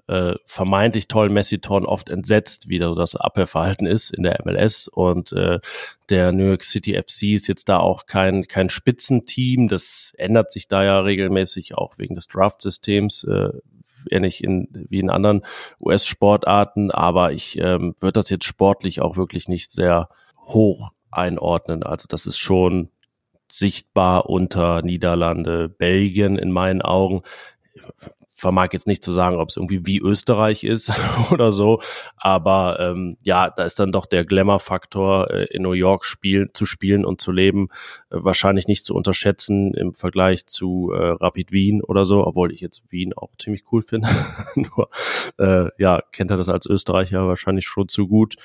[0.07, 4.87] äh, vermeintlich tollen Messi-Toren oft entsetzt, wie das Abwehrverhalten ist in der MLS.
[4.87, 5.59] Und äh,
[6.09, 9.67] der New York City FC ist jetzt da auch kein, kein Spitzenteam.
[9.67, 13.25] Das ändert sich da ja regelmäßig auch wegen des Draft-Systems.
[13.25, 13.49] Äh,
[14.11, 15.43] ähnlich in, wie in anderen
[15.79, 20.09] US-Sportarten, aber ich ähm, würde das jetzt sportlich auch wirklich nicht sehr
[20.45, 21.83] hoch einordnen.
[21.83, 22.89] Also das ist schon
[23.49, 27.21] sichtbar unter Niederlande, Belgien in meinen Augen
[28.37, 30.93] vermag jetzt nicht zu sagen, ob es irgendwie wie Österreich ist
[31.31, 31.81] oder so,
[32.15, 36.67] aber ähm, ja, da ist dann doch der Glamour-Faktor äh, in New York spiel, zu
[36.67, 37.69] spielen und zu leben
[38.11, 42.61] äh, wahrscheinlich nicht zu unterschätzen im Vergleich zu äh, Rapid Wien oder so, obwohl ich
[42.61, 44.07] jetzt Wien auch ziemlich cool finde.
[44.55, 44.89] Nur
[45.39, 48.35] äh, ja, kennt er das als Österreicher wahrscheinlich schon zu gut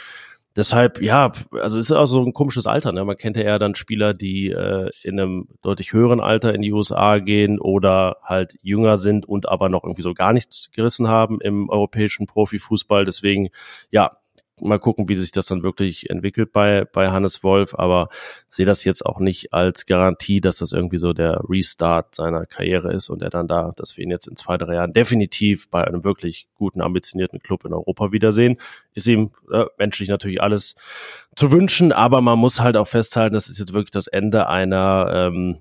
[0.57, 2.93] deshalb, ja, also es ist auch so ein komisches Alter.
[2.93, 3.05] Ne?
[3.05, 6.73] Man kennt ja eher dann Spieler, die äh, in einem deutlich höheren Alter in die
[6.73, 11.41] USA gehen oder halt jünger sind und aber noch irgendwie so gar nichts gerissen haben
[11.41, 13.05] im europäischen Profifußball.
[13.05, 13.49] Deswegen,
[13.91, 14.19] ja,
[14.63, 18.09] mal gucken, wie sich das dann wirklich entwickelt bei, bei Hannes Wolf, aber
[18.49, 22.93] sehe das jetzt auch nicht als Garantie, dass das irgendwie so der Restart seiner Karriere
[22.93, 25.85] ist und er dann da, dass wir ihn jetzt in zwei, drei Jahren definitiv bei
[25.85, 28.59] einem wirklich guten, ambitionierten Club in Europa wiedersehen.
[28.95, 30.75] Ist ihm äh, menschlich natürlich alles
[31.35, 35.11] zu wünschen, aber man muss halt auch festhalten, das ist jetzt wirklich das Ende einer
[35.13, 35.59] ähm,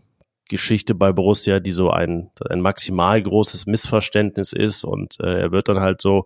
[0.51, 5.69] Geschichte bei Borussia, die so ein, ein maximal großes Missverständnis ist und äh, er wird
[5.69, 6.25] dann halt so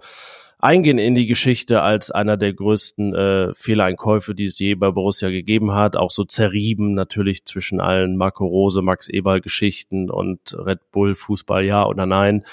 [0.60, 5.30] eingehen in die Geschichte als einer der größten äh, Fehleinkäufe, die es je bei Borussia
[5.30, 5.96] gegeben hat.
[5.96, 11.64] Auch so zerrieben natürlich zwischen allen Marco Rose, Max Eberl Geschichten und Red Bull Fußball
[11.64, 12.44] ja oder nein.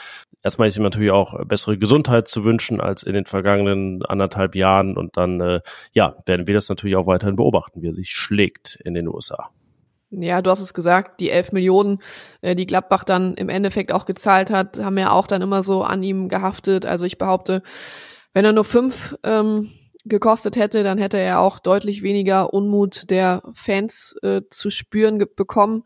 [0.43, 4.97] Erstmal ist ihm natürlich auch bessere Gesundheit zu wünschen als in den vergangenen anderthalb Jahren
[4.97, 5.61] und dann äh,
[5.93, 9.51] ja werden wir das natürlich auch weiterhin beobachten, wie er sich schlägt in den USA.
[10.15, 11.99] Ja, du hast es gesagt, die elf Millionen,
[12.43, 15.83] äh, die Gladbach dann im Endeffekt auch gezahlt hat, haben ja auch dann immer so
[15.83, 16.85] an ihm gehaftet.
[16.85, 17.63] Also ich behaupte,
[18.35, 19.71] wenn er nur fünf ähm,
[20.05, 25.85] gekostet hätte, dann hätte er auch deutlich weniger Unmut der Fans äh, zu spüren bekommen.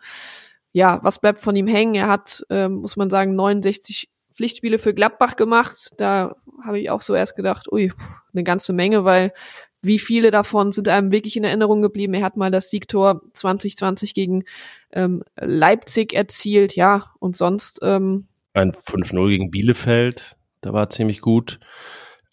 [0.73, 1.95] Ja, was bleibt von ihm hängen?
[1.95, 5.91] Er hat, äh, muss man sagen, 69 Pflichtspiele für Gladbach gemacht.
[5.99, 7.93] Da habe ich auch so erst gedacht, ui,
[8.33, 9.33] eine ganze Menge, weil
[9.87, 12.15] wie viele davon sind einem wirklich in Erinnerung geblieben?
[12.15, 14.45] Er hat mal das Siegtor 2020 gegen
[14.93, 17.81] ähm, Leipzig erzielt, ja, und sonst.
[17.83, 21.61] Ähm, Ein 5-0 gegen Bielefeld, da war ziemlich gut.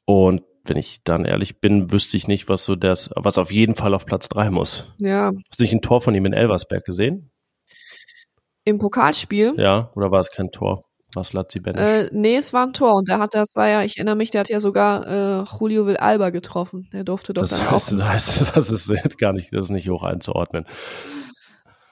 [0.06, 3.76] Und wenn ich dann ehrlich bin, wüsste ich nicht, was so das, was auf jeden
[3.76, 4.94] Fall auf Platz 3 muss.
[4.98, 5.32] Ja.
[5.50, 7.32] Hast du nicht ein Tor von ihm in Elversberg gesehen?
[8.66, 9.56] Im Pokalspiel?
[9.58, 10.86] Ja, oder war es kein Tor?
[11.16, 11.82] Was Lazzi Benisch?
[11.82, 14.32] Äh, nee, es war ein Tor und der hat, das war ja, ich erinnere mich,
[14.32, 16.90] der hat ja sogar äh, Julio Villalba getroffen.
[16.94, 17.98] Der durfte doch das dann heißt, auch.
[17.98, 20.66] Das heißt, das ist jetzt gar nicht, das ist nicht hoch einzuordnen.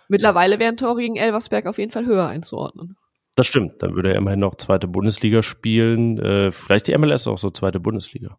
[0.08, 2.98] Mittlerweile wären Tore gegen Elversberg auf jeden Fall höher einzuordnen.
[3.36, 6.20] Das stimmt, dann würde er immerhin noch zweite Bundesliga spielen.
[6.20, 8.38] Äh, vielleicht die MLS auch so zweite Bundesliga.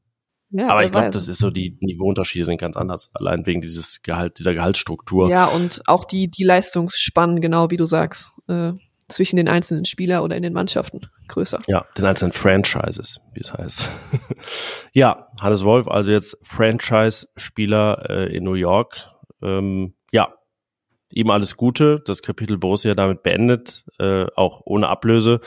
[0.51, 3.11] Ja, Aber ich glaube, das ist so, die Niveauunterschiede sind ganz anders.
[3.15, 5.31] Allein wegen dieses Gehalt, dieser Gehaltsstruktur.
[5.31, 8.73] Ja, und auch die, die Leistungsspannen, genau wie du sagst, äh,
[9.13, 11.61] zwischen den einzelnen Spieler oder in den Mannschaften größer.
[11.69, 13.89] Ja, den einzelnen Franchises, wie es heißt.
[14.93, 19.09] ja, Hannes Wolf, also jetzt Franchise-Spieler äh, in New York.
[19.43, 20.35] Ähm, ja,
[21.13, 22.01] ihm alles Gute.
[22.05, 25.41] Das Kapitel Borussia damit beendet, äh, auch ohne Ablöse.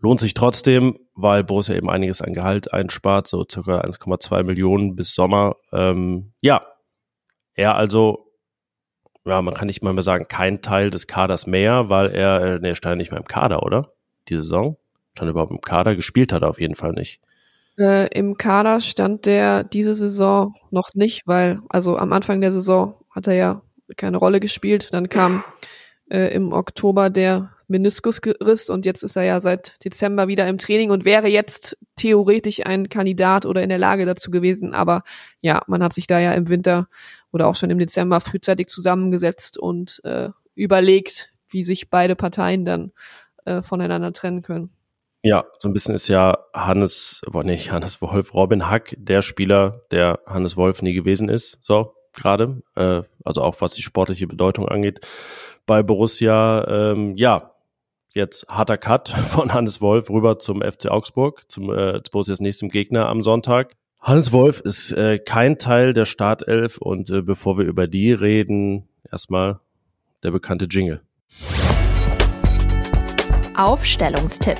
[0.00, 5.14] Lohnt sich trotzdem, weil Borussia eben einiges an Gehalt einspart, so circa 1,2 Millionen bis
[5.14, 5.56] Sommer.
[5.72, 6.64] Ähm, ja,
[7.54, 8.27] er also
[9.24, 12.58] ja, man kann nicht mal mehr sagen, kein Teil des Kaders mehr, weil er, äh,
[12.60, 13.92] nee, stand nicht mehr im Kader, oder?
[14.28, 14.76] Die Saison?
[15.14, 17.20] Stand überhaupt im Kader, gespielt hat er auf jeden Fall nicht.
[17.78, 22.94] Äh, Im Kader stand der diese Saison noch nicht, weil, also am Anfang der Saison
[23.10, 23.62] hat er ja
[23.96, 24.88] keine Rolle gespielt.
[24.92, 25.44] Dann kam
[26.10, 30.90] äh, im Oktober der Meniskusriss und jetzt ist er ja seit Dezember wieder im Training
[30.90, 34.74] und wäre jetzt theoretisch ein Kandidat oder in der Lage dazu gewesen.
[34.74, 35.02] Aber
[35.40, 36.88] ja, man hat sich da ja im Winter
[37.32, 42.92] oder auch schon im Dezember frühzeitig zusammengesetzt und äh, überlegt, wie sich beide Parteien dann
[43.44, 44.70] äh, voneinander trennen können.
[45.22, 49.82] Ja, so ein bisschen ist ja Hannes, wo nicht Hannes Wolf, Robin Hack, der Spieler,
[49.90, 54.68] der Hannes Wolf nie gewesen ist, so gerade, äh, also auch was die sportliche Bedeutung
[54.68, 55.00] angeht
[55.66, 56.92] bei Borussia.
[56.92, 57.52] Ähm, ja,
[58.10, 63.06] jetzt harter Cut von Hannes Wolf rüber zum FC Augsburg, zum äh, Borussias nächstem Gegner
[63.06, 63.74] am Sonntag.
[64.00, 68.88] Hannes Wolf ist äh, kein Teil der Startelf und äh, bevor wir über die reden,
[69.10, 69.58] erstmal
[70.22, 71.02] der bekannte Jingle.
[73.56, 74.56] Aufstellungstipp.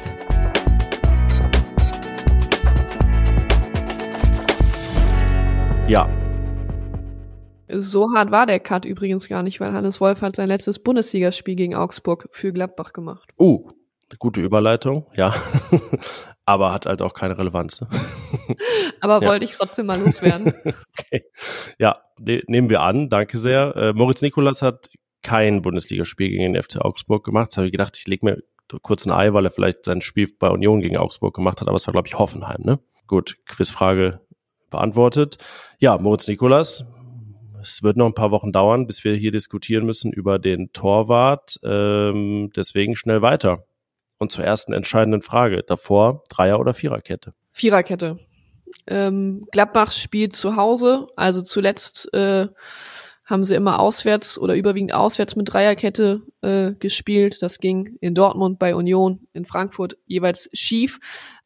[5.86, 6.08] Ja.
[7.70, 11.54] So hart war der Cut übrigens gar nicht, weil Hannes Wolf hat sein letztes Bundesligaspiel
[11.54, 13.30] gegen Augsburg für Gladbach gemacht.
[13.38, 13.70] Uh,
[14.18, 15.34] gute Überleitung, ja.
[16.44, 17.82] Aber hat halt auch keine Relevanz.
[17.82, 17.88] Ne?
[19.00, 19.28] Aber ja.
[19.28, 20.54] wollte ich trotzdem mal loswerden.
[20.98, 21.24] okay.
[21.78, 23.10] Ja, ne nehmen wir an.
[23.10, 23.76] Danke sehr.
[23.76, 24.88] Äh, Moritz Nikolas hat
[25.22, 27.48] kein Bundesligaspiel gegen den FC Augsburg gemacht.
[27.48, 28.42] Jetzt habe ich gedacht, ich lege mir
[28.80, 31.68] kurz ein Ei, weil er vielleicht sein Spiel bei Union gegen Augsburg gemacht hat.
[31.68, 32.62] Aber es war, glaube ich, Hoffenheim.
[32.62, 32.78] Ne?
[33.06, 34.20] Gut, Quizfrage
[34.70, 35.36] beantwortet.
[35.78, 36.82] Ja, Moritz Nikolas.
[37.60, 41.58] Es wird noch ein paar Wochen dauern, bis wir hier diskutieren müssen über den Torwart.
[41.62, 43.64] Ähm, deswegen schnell weiter.
[44.18, 45.62] Und zur ersten entscheidenden Frage.
[45.66, 47.34] Davor Dreier- oder Viererkette?
[47.52, 48.18] Viererkette.
[48.86, 52.48] Ähm, Gladbach spielt zu Hause, also zuletzt äh,
[53.28, 57.42] haben sie immer auswärts oder überwiegend auswärts mit Dreierkette äh, gespielt.
[57.42, 60.98] Das ging in Dortmund, bei Union, in Frankfurt jeweils schief.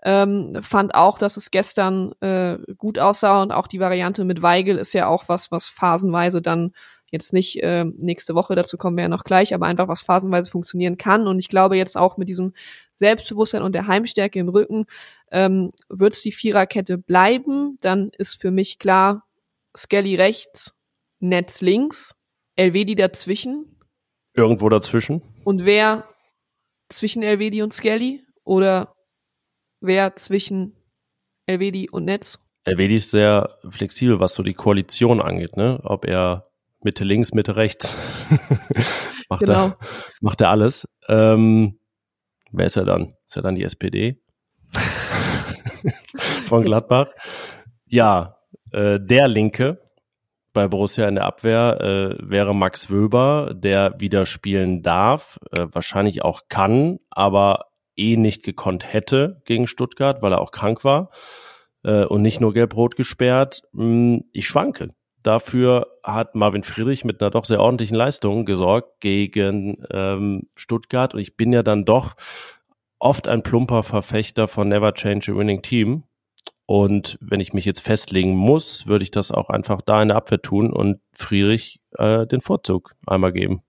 [0.04, 4.78] Ähm, fand auch, dass es gestern äh, gut aussah und auch die Variante mit Weigel
[4.78, 6.72] ist ja auch was, was phasenweise dann
[7.12, 10.50] jetzt nicht äh, nächste Woche, dazu kommen wir ja noch gleich, aber einfach was phasenweise
[10.50, 11.28] funktionieren kann.
[11.28, 12.54] Und ich glaube jetzt auch mit diesem
[12.94, 14.86] Selbstbewusstsein und der Heimstärke im Rücken
[15.30, 17.78] ähm, wird es die Viererkette bleiben.
[17.82, 19.24] Dann ist für mich klar,
[19.76, 20.74] Skelly rechts,
[21.20, 22.14] Netz links,
[22.56, 23.78] Elvedi dazwischen.
[24.34, 25.22] Irgendwo dazwischen.
[25.44, 26.08] Und wer
[26.88, 28.24] zwischen Elvedi und Skelly?
[28.44, 28.94] Oder
[29.80, 30.74] wer zwischen
[31.46, 32.38] Elvedi und Netz?
[32.64, 35.80] Elvedi ist sehr flexibel, was so die Koalition angeht, ne?
[35.82, 36.51] Ob er
[36.84, 37.96] Mitte links, Mitte rechts.
[39.28, 39.66] macht, genau.
[39.66, 39.76] er,
[40.20, 40.88] macht er alles.
[41.08, 41.78] Ähm,
[42.50, 43.14] wer ist er dann?
[43.26, 44.20] Ist er dann die SPD?
[46.46, 47.08] Von Gladbach.
[47.86, 48.38] Ja,
[48.70, 49.78] äh, der Linke
[50.52, 56.22] bei Borussia in der Abwehr äh, wäre Max Wöber, der wieder spielen darf, äh, wahrscheinlich
[56.22, 57.66] auch kann, aber
[57.96, 61.10] eh nicht gekonnt hätte gegen Stuttgart, weil er auch krank war
[61.84, 63.62] äh, und nicht nur gelb-rot gesperrt.
[63.74, 64.88] Hm, ich schwanke.
[65.22, 71.14] Dafür hat Marvin Friedrich mit einer doch sehr ordentlichen Leistung gesorgt gegen ähm, Stuttgart.
[71.14, 72.14] Und ich bin ja dann doch
[72.98, 76.04] oft ein plumper Verfechter von Never Change a Winning Team.
[76.66, 80.16] Und wenn ich mich jetzt festlegen muss, würde ich das auch einfach da in der
[80.16, 83.62] Abwehr tun und Friedrich äh, den Vorzug einmal geben.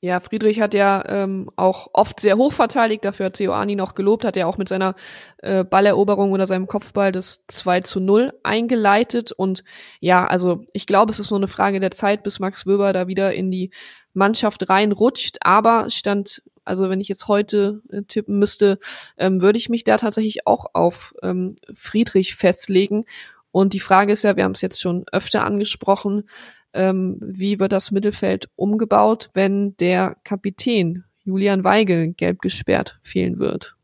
[0.00, 4.24] Ja, Friedrich hat ja ähm, auch oft sehr hoch verteidigt, dafür hat Seoani noch gelobt,
[4.24, 4.94] hat er auch mit seiner
[5.38, 9.32] äh, Balleroberung oder seinem Kopfball das 2 zu 0 eingeleitet.
[9.32, 9.64] Und
[10.00, 13.08] ja, also ich glaube, es ist nur eine Frage der Zeit, bis Max Wöber da
[13.08, 13.70] wieder in die
[14.12, 15.38] Mannschaft reinrutscht.
[15.40, 18.78] Aber stand, also wenn ich jetzt heute äh, tippen müsste,
[19.16, 23.06] ähm, würde ich mich da tatsächlich auch auf ähm, Friedrich festlegen.
[23.50, 26.28] Und die Frage ist ja, wir haben es jetzt schon öfter angesprochen,
[26.76, 33.76] ähm, wie wird das Mittelfeld umgebaut, wenn der Kapitän Julian Weigel gelb gesperrt fehlen wird?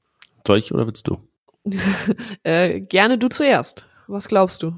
[0.46, 1.18] Soll ich oder willst du?
[2.42, 3.86] äh, gerne du zuerst.
[4.06, 4.74] Was glaubst du?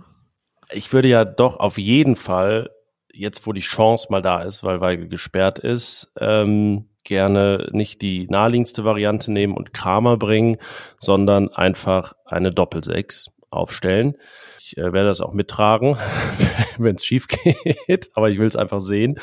[0.70, 2.70] Ich würde ja doch auf jeden Fall,
[3.12, 8.26] jetzt wo die Chance mal da ist, weil Weigel gesperrt ist, ähm, gerne nicht die
[8.28, 10.56] naheliegendste Variante nehmen und Kramer bringen,
[10.98, 14.16] sondern einfach eine Doppelsechs aufstellen.
[14.58, 15.96] Ich äh, werde das auch mittragen,
[16.78, 19.18] wenn es schief geht, aber ich will es einfach sehen,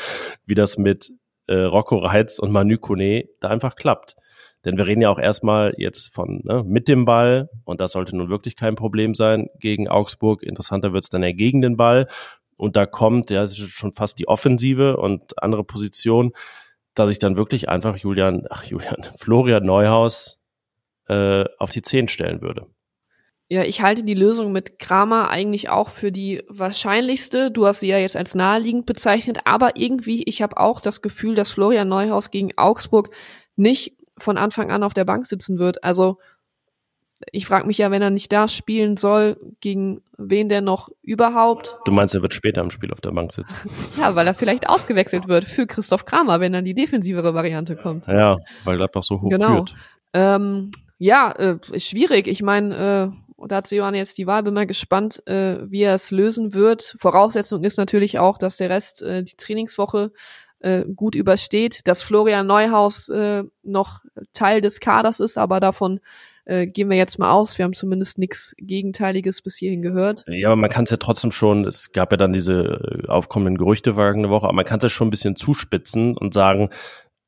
[0.46, 1.12] wie das mit
[1.48, 4.16] äh, Rocco Reitz und Manu Kone da einfach klappt.
[4.64, 8.16] Denn wir reden ja auch erstmal jetzt von ne, mit dem Ball und das sollte
[8.16, 10.44] nun wirklich kein Problem sein gegen Augsburg.
[10.44, 12.08] Interessanter wird es dann ja gegen den Ball.
[12.58, 16.32] Und da kommt, ja, es ist schon fast die Offensive und andere Position,
[16.94, 20.40] dass ich dann wirklich einfach Julian, ach Julian, Florian Neuhaus
[21.08, 22.68] äh, auf die Zehn stellen würde.
[23.52, 27.52] Ja, ich halte die Lösung mit Kramer eigentlich auch für die wahrscheinlichste.
[27.52, 31.36] Du hast sie ja jetzt als naheliegend bezeichnet, aber irgendwie, ich habe auch das Gefühl,
[31.36, 33.10] dass Florian Neuhaus gegen Augsburg
[33.58, 35.84] nicht von Anfang an auf der Bank sitzen wird.
[35.84, 36.18] Also
[37.34, 41.78] ich frage mich ja, wenn er nicht da spielen soll, gegen wen der noch überhaupt.
[41.84, 43.58] Du meinst, er wird später im Spiel auf der Bank sitzen?
[44.00, 48.08] ja, weil er vielleicht ausgewechselt wird für Christoph Kramer, wenn dann die defensivere Variante kommt.
[48.08, 49.56] Ja, weil Gladbach so hoch genau.
[49.56, 49.76] führt.
[50.14, 50.72] Ähm,
[51.04, 52.28] ja, äh, ist schwierig.
[52.28, 55.94] Ich meine, äh, da hat Johann jetzt die Wahl, bin mal gespannt, äh, wie er
[55.94, 56.96] es lösen wird.
[57.00, 60.12] Voraussetzung ist natürlich auch, dass der Rest äh, die Trainingswoche
[60.60, 64.02] äh, gut übersteht, dass Florian Neuhaus äh, noch
[64.34, 66.00] Teil des Kaders ist, aber davon
[66.46, 67.58] äh, gehen wir jetzt mal aus.
[67.58, 70.24] Wir haben zumindest nichts Gegenteiliges bis hierhin gehört.
[70.28, 73.58] Ja, aber man kann es ja trotzdem schon, es gab ja dann diese äh, aufkommenden
[73.58, 76.70] Gerüchte vergangene Woche, aber man kann es ja schon ein bisschen zuspitzen und sagen,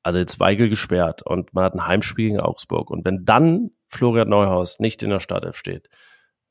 [0.03, 2.89] also jetzt Weigel gesperrt und man hat ein Heimspiel gegen Augsburg.
[2.89, 5.87] Und wenn dann Florian Neuhaus nicht in der Startelf steht,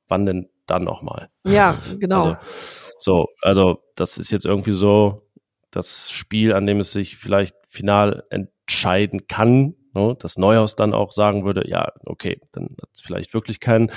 [0.09, 1.29] wann denn dann nochmal?
[1.47, 2.25] Ja, genau.
[2.25, 2.37] Also,
[2.99, 5.29] so, also das ist jetzt irgendwie so
[5.71, 11.13] das Spiel, an dem es sich vielleicht final entscheiden kann, ne, dass Neuhaus dann auch
[11.13, 13.91] sagen würde, ja, okay, dann hat es vielleicht wirklich keinen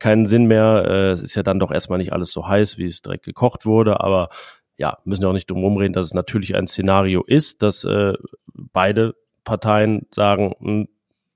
[0.00, 0.84] keinen Sinn mehr.
[0.86, 3.66] Äh, es ist ja dann doch erstmal nicht alles so heiß, wie es direkt gekocht
[3.66, 4.28] wurde, aber
[4.76, 8.14] ja, müssen ja auch nicht drum rumreden, dass es natürlich ein Szenario ist, dass äh,
[8.54, 10.88] beide Parteien sagen, mh, hm,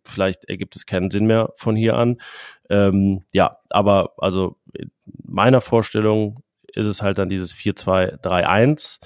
[0.05, 2.21] vielleicht ergibt es keinen Sinn mehr von hier an.
[2.73, 4.91] Ähm, ja, aber also in
[5.25, 8.99] meiner Vorstellung ist es halt dann dieses 4-2-3-1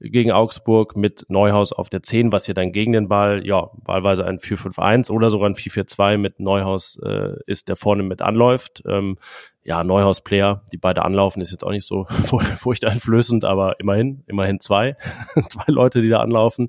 [0.00, 4.26] gegen Augsburg mit Neuhaus auf der 10, was ja dann gegen den Ball, ja, wahlweise
[4.26, 8.82] ein 4-5-1 oder sogar ein 4-4-2 mit Neuhaus äh, ist, der vorne mit anläuft.
[8.86, 9.16] Ähm,
[9.62, 12.04] ja, Neuhaus-Player, die beide anlaufen, ist jetzt auch nicht so
[12.58, 14.96] furchteinflößend, aber immerhin, immerhin zwei,
[15.48, 16.68] zwei Leute, die da anlaufen.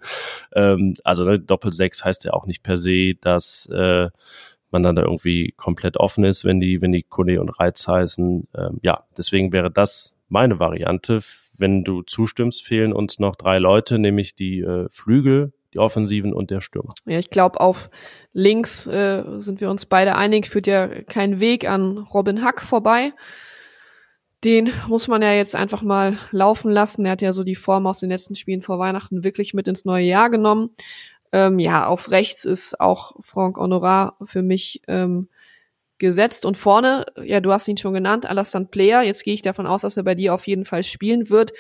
[0.53, 4.09] Ähm, also ne, Doppel-6 heißt ja auch nicht per se, dass äh,
[4.75, 8.47] man dann da irgendwie komplett offen ist, wenn die, wenn die Kone und Reiz heißen.
[8.53, 11.19] Ähm, ja, deswegen wäre das meine Variante.
[11.57, 16.51] Wenn du zustimmst, fehlen uns noch drei Leute, nämlich die äh, Flügel, die Offensiven und
[16.51, 16.93] der Stürmer.
[17.05, 17.89] Ja, ich glaube, auf
[18.33, 23.13] links äh, sind wir uns beide einig, führt ja kein Weg an Robin Hack vorbei.
[24.43, 27.05] Den muss man ja jetzt einfach mal laufen lassen.
[27.05, 29.85] Er hat ja so die Form aus den letzten Spielen vor Weihnachten wirklich mit ins
[29.85, 30.71] neue Jahr genommen.
[31.35, 35.27] Ähm, ja, auf rechts ist auch Franck Honorat für mich ähm,
[35.97, 36.45] gesetzt.
[36.45, 39.01] Und vorne, ja, du hast ihn schon genannt, Alassane Player.
[39.01, 41.51] Jetzt gehe ich davon aus, dass er bei dir auf jeden Fall spielen wird.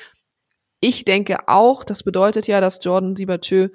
[0.79, 3.67] Ich denke auch, das bedeutet ja, dass Jordan Sibachö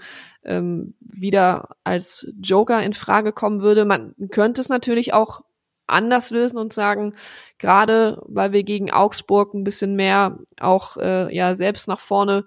[0.43, 3.85] ähm, wieder als Joker in Frage kommen würde.
[3.85, 5.43] Man könnte es natürlich auch
[5.87, 7.15] anders lösen und sagen,
[7.59, 12.47] gerade weil wir gegen Augsburg ein bisschen mehr auch äh, ja selbst nach vorne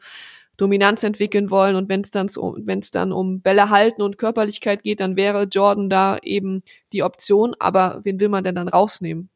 [0.58, 4.84] Dominanz entwickeln wollen und wenn es dann wenn es dann um Bälle halten und Körperlichkeit
[4.84, 6.62] geht, dann wäre Jordan da eben
[6.92, 7.56] die Option.
[7.60, 9.30] Aber wen will man denn dann rausnehmen?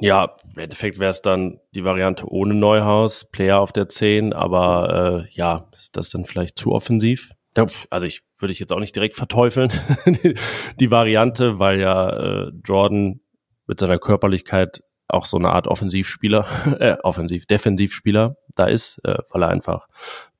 [0.00, 5.26] Ja, im Endeffekt wäre es dann die Variante ohne Neuhaus, Player auf der 10, aber
[5.26, 7.30] äh, ja, ist das dann vielleicht zu offensiv?
[7.90, 9.70] Also ich würde ich jetzt auch nicht direkt verteufeln,
[10.80, 13.20] die Variante, weil ja äh, Jordan
[13.66, 16.46] mit seiner Körperlichkeit auch so eine Art Offensivspieler,
[16.80, 19.88] äh, Offensiv, Defensivspieler da ist, äh, weil er einfach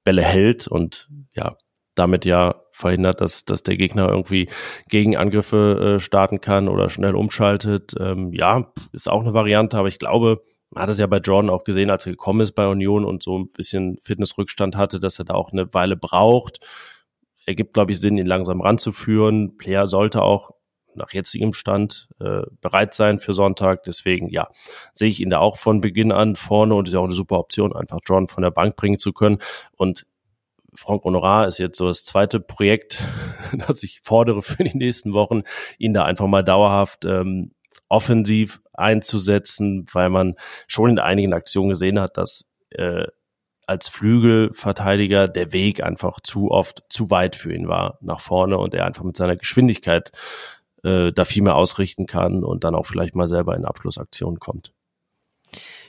[0.04, 1.56] Bälle hält und ja,
[1.94, 4.48] damit ja verhindert, dass, dass der Gegner irgendwie
[4.88, 7.94] Gegenangriffe äh, starten kann oder schnell umschaltet.
[8.00, 11.50] Ähm, ja, ist auch eine Variante, aber ich glaube, man hat es ja bei Jordan
[11.50, 15.18] auch gesehen, als er gekommen ist bei Union und so ein bisschen Fitnessrückstand hatte, dass
[15.18, 16.60] er da auch eine Weile braucht.
[17.44, 19.56] Er gibt, glaube ich, Sinn, ihn langsam ranzuführen.
[19.58, 20.52] Player sollte auch
[20.96, 23.84] nach jetzigem Stand äh, bereit sein für Sonntag.
[23.84, 24.48] Deswegen, ja,
[24.92, 27.38] sehe ich ihn da auch von Beginn an vorne und ist ja auch eine super
[27.38, 29.38] Option, einfach John von der Bank bringen zu können.
[29.76, 30.06] Und
[30.74, 33.02] Frank Honorar ist jetzt so das zweite Projekt,
[33.66, 35.42] das ich fordere für die nächsten Wochen,
[35.78, 37.52] ihn da einfach mal dauerhaft ähm,
[37.88, 40.34] offensiv einzusetzen, weil man
[40.66, 43.04] schon in einigen Aktionen gesehen hat, dass äh,
[43.66, 48.74] als Flügelverteidiger der Weg einfach zu oft zu weit für ihn war nach vorne und
[48.74, 50.10] er einfach mit seiner Geschwindigkeit
[50.82, 54.72] äh, da viel mehr ausrichten kann und dann auch vielleicht mal selber in Abschlussaktionen kommt.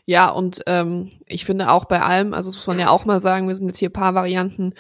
[0.06, 3.21] Ja, und ähm, ich finde auch bei allem, also das muss man ja auch mal
[3.21, 4.73] sagen, wir sind jetzt hier paar Varianten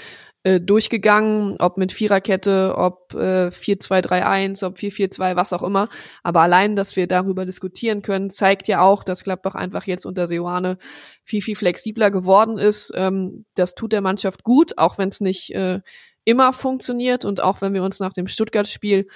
[0.43, 5.87] äh, durchgegangen, ob mit Viererkette, ob äh, 4-2-3-1, ob 4-4-2, was auch immer.
[6.21, 10.27] Aber allein, dass wir darüber diskutieren können, zeigt ja auch, dass Gladbach einfach jetzt unter
[10.27, 10.77] Seoane
[11.23, 12.91] viel, viel flexibler geworden ist.
[12.93, 15.79] Ähm, das tut der Mannschaft gut, auch wenn es nicht äh,
[16.25, 19.07] immer funktioniert und auch wenn wir uns nach dem Stuttgart-Spiel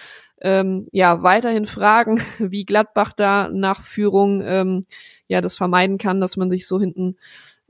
[0.41, 4.85] ähm, ja weiterhin fragen, wie Gladbach da nach Führung ähm,
[5.27, 7.17] ja das vermeiden kann, dass man sich so hinten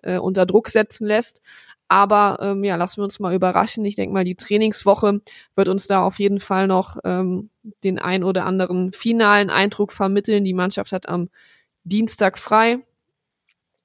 [0.04, 1.42] äh, unter Druck setzen lässt.
[1.90, 3.86] Aber ähm, ja, lassen wir uns mal überraschen.
[3.86, 5.22] Ich denke mal, die Trainingswoche
[5.56, 7.50] wird uns da auf jeden Fall noch ähm,
[7.84, 10.44] den ein oder anderen finalen Eindruck vermitteln.
[10.44, 11.30] Die Mannschaft hat am
[11.86, 12.80] Dienstag frei.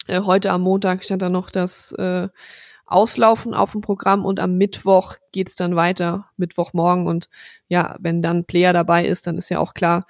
[0.09, 2.29] Äh, heute am Montag stand dann noch das äh,
[2.93, 7.07] Auslaufen auf dem Programm und am Mittwoch geht's dann weiter, Mittwochmorgen.
[7.07, 7.29] Und
[7.69, 10.05] ja, wenn dann Player dabei ist, dann ist ja auch klar,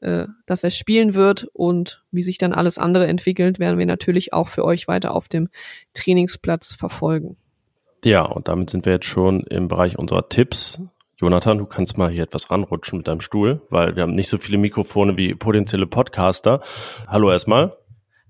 [0.00, 4.32] äh, dass er spielen wird und wie sich dann alles andere entwickelt, werden wir natürlich
[4.32, 5.48] auch für euch weiter auf dem
[5.94, 7.36] Trainingsplatz verfolgen.
[8.04, 10.80] Ja, und damit sind wir jetzt schon im Bereich unserer Tipps.
[11.16, 14.38] Jonathan, du kannst mal hier etwas ranrutschen mit deinem Stuhl, weil wir haben nicht so
[14.38, 16.60] viele Mikrofone wie potenzielle Podcaster.
[17.08, 17.76] Hallo erstmal.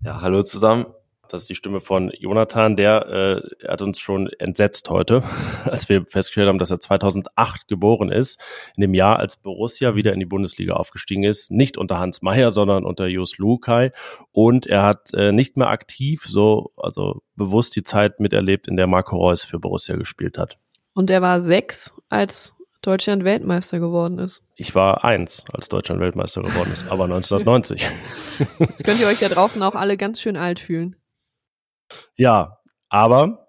[0.02, 0.86] Ja, hallo zusammen.
[1.28, 5.22] Das ist die Stimme von Jonathan, der äh, hat uns schon entsetzt heute,
[5.64, 8.40] als wir festgestellt haben, dass er 2008 geboren ist,
[8.76, 12.50] in dem Jahr, als Borussia wieder in die Bundesliga aufgestiegen ist, nicht unter Hans Meyer,
[12.50, 13.92] sondern unter Jos Lukai
[14.32, 18.86] und er hat äh, nicht mehr aktiv so, also bewusst die Zeit miterlebt, in der
[18.86, 20.58] Marco Reus für Borussia gespielt hat.
[20.94, 24.42] Und er war sechs, als Deutschland Weltmeister geworden ist.
[24.56, 27.88] Ich war eins, als Deutschland Weltmeister geworden ist, aber 1990.
[28.58, 30.96] Jetzt könnt ihr euch da draußen auch alle ganz schön alt fühlen.
[32.16, 32.59] Ja,
[32.89, 33.49] aber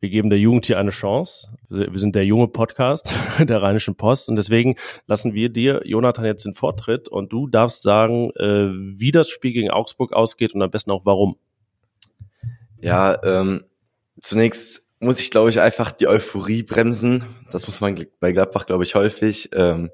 [0.00, 1.48] wir geben der Jugend hier eine Chance.
[1.68, 4.76] Wir sind der junge Podcast der Rheinischen Post und deswegen
[5.06, 8.68] lassen wir dir, Jonathan, jetzt den Vortritt und du darfst sagen, äh,
[8.98, 11.36] wie das Spiel gegen Augsburg ausgeht und am besten auch warum.
[12.78, 13.64] Ja, ähm,
[14.20, 17.24] zunächst muss ich, glaube ich, einfach die Euphorie bremsen.
[17.52, 19.50] Das muss man bei Gladbach, glaube ich, häufig.
[19.52, 19.92] Ähm,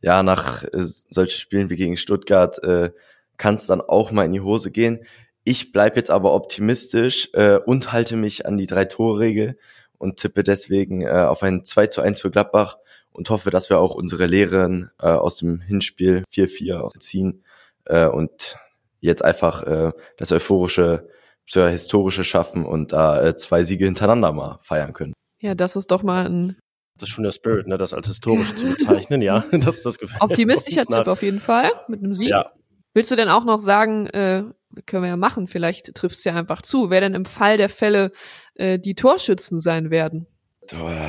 [0.00, 2.90] ja, nach äh, solchen Spielen wie gegen Stuttgart äh,
[3.36, 5.04] kann es dann auch mal in die Hose gehen.
[5.44, 9.58] Ich bleib jetzt aber optimistisch äh, und halte mich an die Drei-Tore-Regel
[9.98, 12.78] und tippe deswegen äh, auf ein 2 zu 1 für Gladbach
[13.12, 17.44] und hoffe, dass wir auch unsere Lehren äh, aus dem Hinspiel 4-4 ziehen
[17.84, 18.56] äh, und
[19.00, 21.08] jetzt einfach äh, das euphorische,
[21.46, 25.12] historische schaffen und da äh, zwei Siege hintereinander mal feiern können.
[25.42, 26.56] Ja, das ist doch mal ein
[26.96, 29.44] das ist schon der Spirit, ne, das als historisch zu bezeichnen, ja.
[29.52, 32.28] Das, das gefällt Optimistischer Tipp auf jeden Fall mit einem Sieg.
[32.28, 32.52] Ja.
[32.94, 34.44] Willst du denn auch noch sagen, äh,
[34.86, 37.68] können wir ja machen, vielleicht trifft es ja einfach zu, wer denn im Fall der
[37.68, 38.12] Fälle
[38.54, 40.26] äh, die Torschützen sein werden?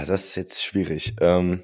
[0.06, 1.16] Das ist jetzt schwierig.
[1.22, 1.64] Ähm,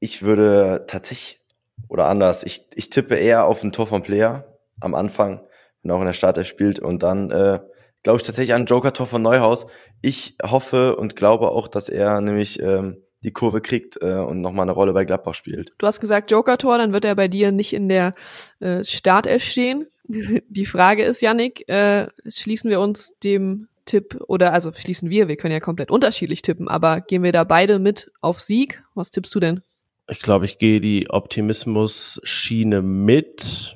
[0.00, 1.40] ich würde tatsächlich,
[1.88, 5.42] oder anders, ich, ich tippe eher auf ein Tor vom Player am Anfang,
[5.82, 7.60] wenn er auch in der Startelf spielt und dann äh,
[8.02, 9.66] glaube ich tatsächlich an Joker-Tor von Neuhaus.
[10.00, 14.64] Ich hoffe und glaube auch, dass er nämlich ähm, die Kurve kriegt äh, und nochmal
[14.64, 15.72] eine Rolle bei Gladbach spielt.
[15.78, 18.12] Du hast gesagt Joker-Tor, dann wird er bei dir nicht in der
[18.60, 19.86] äh, Startelf stehen.
[20.48, 25.36] die Frage ist, Yannick, äh, schließen wir uns dem Tipp oder also schließen wir, wir
[25.36, 28.82] können ja komplett unterschiedlich tippen, aber gehen wir da beide mit auf Sieg?
[28.94, 29.62] Was tippst du denn?
[30.10, 33.67] Ich glaube, ich gehe die Optimismus-Schiene mit.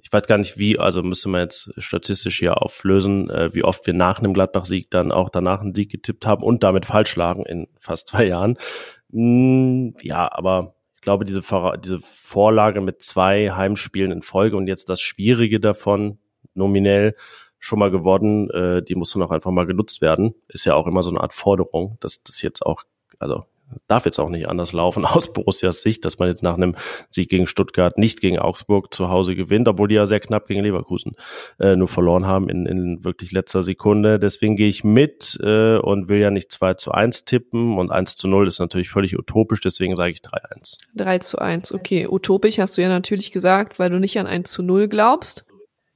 [0.00, 3.86] Ich weiß gar nicht wie, also müsste man jetzt statistisch hier auflösen, äh, wie oft
[3.86, 7.44] wir nach einem Gladbach-Sieg dann auch danach einen Sieg getippt haben und damit falsch lagen
[7.44, 8.56] in fast zwei Jahren.
[9.10, 11.42] Mm, ja, aber ich glaube, diese,
[11.82, 16.18] diese Vorlage mit zwei Heimspielen in Folge und jetzt das Schwierige davon,
[16.54, 17.14] nominell
[17.58, 20.34] schon mal geworden, äh, die muss dann auch einfach mal genutzt werden.
[20.48, 22.84] Ist ja auch immer so eine Art Forderung, dass das jetzt auch,
[23.18, 23.44] also
[23.86, 26.74] darf jetzt auch nicht anders laufen aus Borussias Sicht, dass man jetzt nach einem
[27.10, 30.62] Sieg gegen Stuttgart nicht gegen Augsburg zu Hause gewinnt, obwohl die ja sehr knapp gegen
[30.62, 31.12] Leverkusen
[31.58, 34.18] äh, nur verloren haben in, in wirklich letzter Sekunde.
[34.18, 38.16] Deswegen gehe ich mit äh, und will ja nicht 2 zu 1 tippen und 1
[38.16, 40.78] zu 0 ist natürlich völlig utopisch, deswegen sage ich 3-1.
[40.96, 42.06] 3 zu 1, okay.
[42.08, 45.44] Utopisch hast du ja natürlich gesagt, weil du nicht an 1 zu 0 glaubst.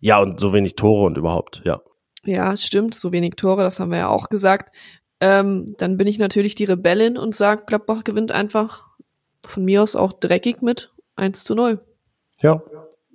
[0.01, 1.81] Ja, und so wenig Tore und überhaupt, ja.
[2.25, 4.71] Ja, stimmt, so wenig Tore, das haben wir ja auch gesagt
[5.23, 8.89] ähm, dann bin ich natürlich die Rebellin und sage, Gladbach gewinnt einfach
[9.47, 11.79] von mir aus auch dreckig mit 1 zu 0.
[12.41, 12.61] Ja.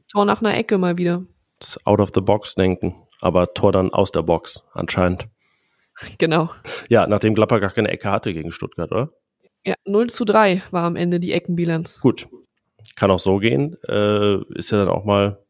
[0.10, 1.26] Tor nach einer Ecke mal wieder.
[1.60, 5.28] Das out of the box denken, aber Tor dann aus der Box anscheinend.
[6.20, 6.52] Genau.
[6.90, 9.10] Ja, nachdem Gladbach gar keine Ecke hatte gegen Stuttgart, oder?
[9.66, 12.00] Ja, 0 zu 3 war am Ende die Eckenbilanz.
[12.02, 12.28] Gut.
[12.96, 13.76] Kann auch so gehen.
[13.88, 15.44] Äh, ist ja dann auch mal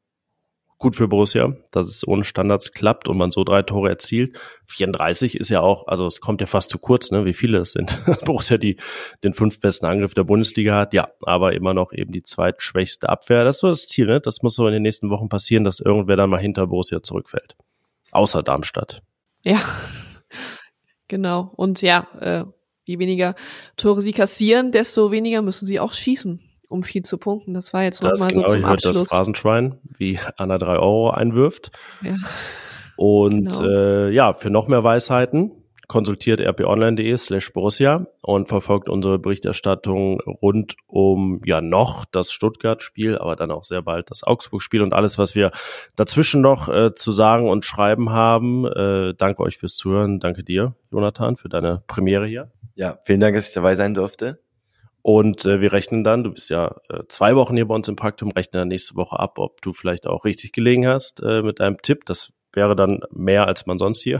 [0.77, 4.37] gut für Borussia, dass es ohne Standards klappt und man so drei Tore erzielt.
[4.65, 7.71] 34 ist ja auch, also es kommt ja fast zu kurz, ne, wie viele das
[7.71, 7.99] sind.
[8.25, 8.77] Borussia, die
[9.23, 13.43] den fünf besten Angriff der Bundesliga hat, ja, aber immer noch eben die zweitschwächste Abwehr.
[13.43, 14.19] Das ist so das Ziel, ne?
[14.19, 17.55] Das muss so in den nächsten Wochen passieren, dass irgendwer dann mal hinter Borussia zurückfällt.
[18.11, 19.01] Außer Darmstadt.
[19.41, 19.59] Ja,
[21.07, 21.51] genau.
[21.55, 22.45] Und ja, äh,
[22.83, 23.35] je weniger
[23.77, 27.53] Tore sie kassieren, desto weniger müssen sie auch schießen um viel zu punkten.
[27.53, 28.99] Das war jetzt nochmal genau, so zum Abschluss.
[28.99, 31.71] Das Phrasenschwein, wie Anna drei Euro einwirft.
[32.01, 32.15] Ja.
[32.95, 33.63] Und genau.
[33.63, 35.51] äh, ja, für noch mehr Weisheiten
[35.87, 43.35] konsultiert rponline.de slash Borussia und verfolgt unsere Berichterstattung rund um ja noch das Stuttgart-Spiel, aber
[43.35, 45.51] dann auch sehr bald das Augsburg-Spiel und alles, was wir
[45.95, 48.65] dazwischen noch äh, zu sagen und schreiben haben.
[48.65, 50.19] Äh, danke euch fürs Zuhören.
[50.19, 52.51] Danke dir, Jonathan, für deine Premiere hier.
[52.75, 54.39] Ja, vielen Dank, dass ich dabei sein durfte.
[55.07, 57.95] Und äh, wir rechnen dann, du bist ja äh, zwei Wochen hier bei uns im
[57.95, 61.61] Praktikum, rechnen dann nächste Woche ab, ob du vielleicht auch richtig gelegen hast äh, mit
[61.61, 62.03] deinem Tipp.
[62.03, 64.19] Das wäre dann mehr, als man sonst hier